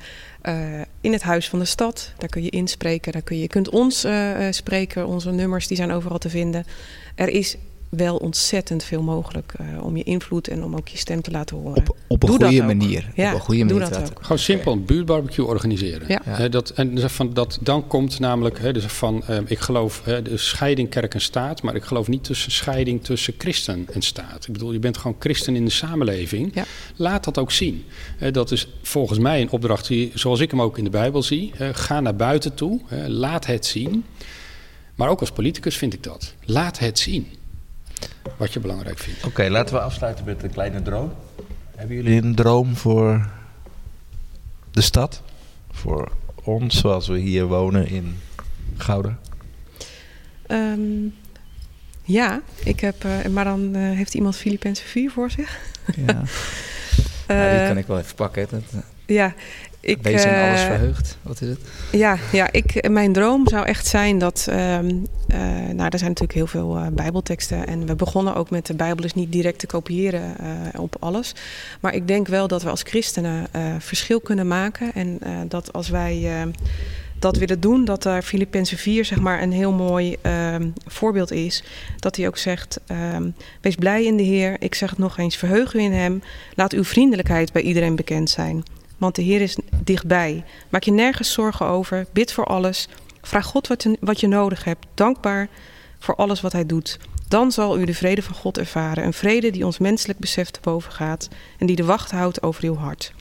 [0.41, 2.13] eh, in het huis van de stad.
[2.19, 4.07] Daar kun je inspreken, daar kun je, je kunt ons
[4.51, 5.07] spreken.
[5.07, 6.65] Onze nummers die zijn overal te vinden.
[7.15, 7.57] Er is
[7.97, 11.57] wel ontzettend veel mogelijk eh, om je invloed en om ook je stem te laten
[11.57, 11.77] horen.
[11.77, 12.67] Op, op een Doe dat goede ook.
[12.67, 13.11] manier.
[13.15, 13.91] Ja, op een goede manier.
[13.91, 14.13] dat.
[14.21, 16.09] Gewoon simpel een buurtbarbecue organiseren.
[16.09, 16.21] Ja.
[16.25, 16.33] Ja.
[16.33, 20.01] Hè, dat, en dus van, dat, dan komt namelijk, hè, dus van, eh, ik geloof
[20.05, 24.03] hè, de scheiding kerk en staat, maar ik geloof niet tussen scheiding tussen christen en
[24.03, 24.47] staat.
[24.47, 26.51] Ik bedoel, je bent gewoon christen in de samenleving.
[26.55, 26.65] Ja.
[26.97, 27.85] Laat dat ook zien.
[28.17, 31.23] Hè, dat is volgens mij een opdracht die, zoals ik hem ook in de Bijbel
[31.23, 31.53] zie.
[31.73, 34.05] ga naar buiten toe, hè, laat het zien.
[34.95, 36.35] Maar ook als politicus vind ik dat.
[36.45, 37.27] Laat het zien.
[38.37, 39.25] Wat je belangrijk vindt.
[39.25, 41.13] Oké, laten we afsluiten met een kleine droom.
[41.77, 43.29] Hebben jullie een droom voor
[44.71, 45.23] de stad?
[45.71, 46.11] Voor
[46.45, 48.21] ons, zoals we hier wonen in
[48.77, 49.19] Gouda?
[50.47, 50.81] Ehm,
[52.03, 55.59] ja, ik heb, eh, maar dan eh, heeft iemand Filippenzen 4 voor zich.
[56.07, 56.23] Ja.
[57.29, 58.47] Ja, die Eh, kan ik wel even pakken.
[58.51, 58.63] Dat,
[59.07, 59.35] ja,
[59.87, 61.19] ik, Wees in alles eh, verheugd.
[61.23, 61.59] Wat is het?
[61.93, 64.47] Ja, ja ik, mijn droom zou echt zijn dat.
[64.49, 64.95] ehm,
[65.29, 67.67] eh, nou, er zijn natuurlijk heel veel eh, Bijbelteksten.
[67.67, 70.35] En we begonnen ook met de Bijbel is niet direct te kopiëren
[70.77, 71.35] op alles.
[71.81, 73.47] Maar ik denk wel dat we als christenen
[73.79, 74.93] verschil kunnen maken.
[74.95, 75.19] En
[75.49, 76.43] dat als wij eh,
[77.19, 81.63] dat willen doen, dat daar Filippenzen 4 zeg maar een heel mooi ehm, voorbeeld is.
[81.99, 83.31] Dat hij ook zegt: ehm,
[83.61, 84.57] Wees blij in de Heer.
[84.59, 86.23] Ik zeg het nog eens: verheug u in Hem.
[86.55, 88.65] Laat uw vriendelijkheid bij iedereen bekend zijn.
[88.99, 90.45] Want de Heer is dichtbij.
[90.69, 92.07] Maak je nergens zorgen over.
[92.13, 92.89] Bid voor alles.
[93.23, 93.67] Vraag God
[94.01, 94.87] wat je, nodig hebt.
[94.95, 95.49] Dankbaar
[95.99, 96.99] voor alles wat Hij doet.
[97.29, 99.05] Dan zal u de vrede van God ervaren.
[99.05, 101.29] Een vrede die ons menselijk besef te boven gaat.
[101.59, 103.13] En die de wacht houdt over uw hart.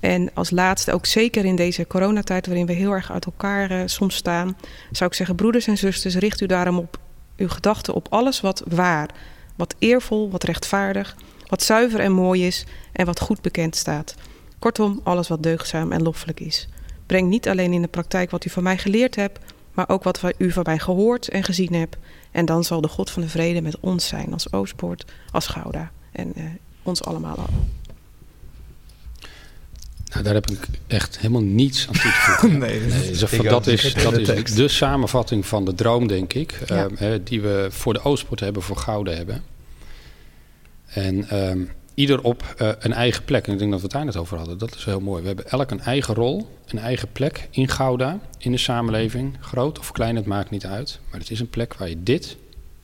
[0.00, 3.80] En als laatste, ook zeker in deze coronatijd waarin we heel erg uit elkaar eh,
[3.86, 4.56] soms staan,
[4.90, 6.98] zou ik zeggen, broeders en zusters, richt u daarom op
[7.36, 9.08] uw gedachten op alles wat waar,
[9.56, 11.16] wat eervol, wat rechtvaardig,
[11.46, 14.14] wat zuiver en mooi is en wat goed bekend staat.
[14.58, 16.68] Kortom, alles wat deugdzaam en loffelijk is.
[17.06, 19.38] Breng niet alleen in de praktijk wat u van mij geleerd hebt,
[19.72, 21.96] maar ook wat u van mij gehoord en gezien hebt.
[22.30, 25.90] En dan zal de God van de vrede met ons zijn, als Oostpoort, als Gouda
[26.12, 26.44] en eh,
[26.82, 27.48] ons allemaal al.
[30.08, 32.58] Nou, daar heb ik echt helemaal niets aan toe te voegen.
[32.58, 32.80] Nee,
[33.42, 36.60] dat is, dat de is de samenvatting van de droom, denk ik.
[36.66, 36.88] Ja.
[36.94, 39.42] hè, die we voor de Oostpoort hebben, voor Gouden hebben.
[40.86, 41.64] En ehm,
[41.98, 43.46] ieder op eh, een eigen plek.
[43.46, 44.58] En ik denk dat we het daar net over hadden.
[44.58, 45.20] Dat is heel mooi.
[45.20, 49.36] We hebben elk een eigen rol, een eigen plek in Gouda, in de samenleving.
[49.40, 51.00] Groot of klein, het maakt niet uit.
[51.10, 52.36] Maar het is een plek waar je dit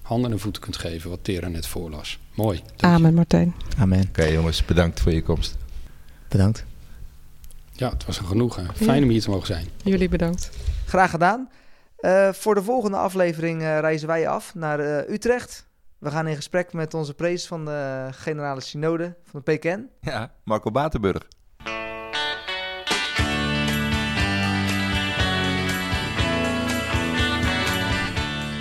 [0.03, 2.19] handen en voeten kunt geven, wat Tera net voorlas.
[2.35, 2.59] Mooi.
[2.59, 2.87] Dank je.
[2.87, 3.55] Amen, Martijn.
[3.79, 4.05] Amen.
[4.09, 5.57] Oké jongens, bedankt voor je komst.
[6.29, 6.65] Bedankt.
[7.73, 8.67] Ja, het was een genoegen.
[8.75, 9.67] Fijn om hier te mogen zijn.
[9.85, 10.51] Jullie bedankt.
[10.87, 11.49] Graag gedaan.
[11.97, 15.67] Eh, voor de volgende aflevering eh, reizen wij af naar eh, Utrecht.
[16.05, 19.89] We gaan in gesprek met onze prees van de Generale Synode van de PKN.
[20.01, 21.29] Ja, Marco Batenburg.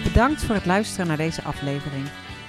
[0.03, 2.07] Bedankt voor het luisteren naar deze aflevering.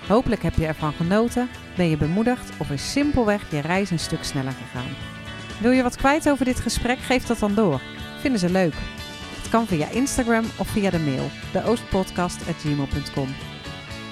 [0.09, 4.25] Hopelijk heb je ervan genoten, ben je bemoedigd of is simpelweg je reis een stuk
[4.25, 4.97] sneller gegaan.
[5.61, 6.99] Wil je wat kwijt over dit gesprek?
[6.99, 7.81] Geef dat dan door.
[8.21, 8.75] Vinden ze leuk.
[9.41, 13.54] Het kan via Instagram of via de mail, deoostpodcast.gmail.com.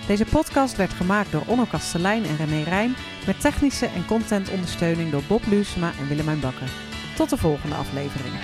[0.06, 2.94] Deze podcast werd gemaakt door Onno Kastelein en René Rijn
[3.26, 6.70] met technische en contentondersteuning door Bob Luusema en Willemijn Bakker.
[7.16, 8.34] Tot de volgende aflevering.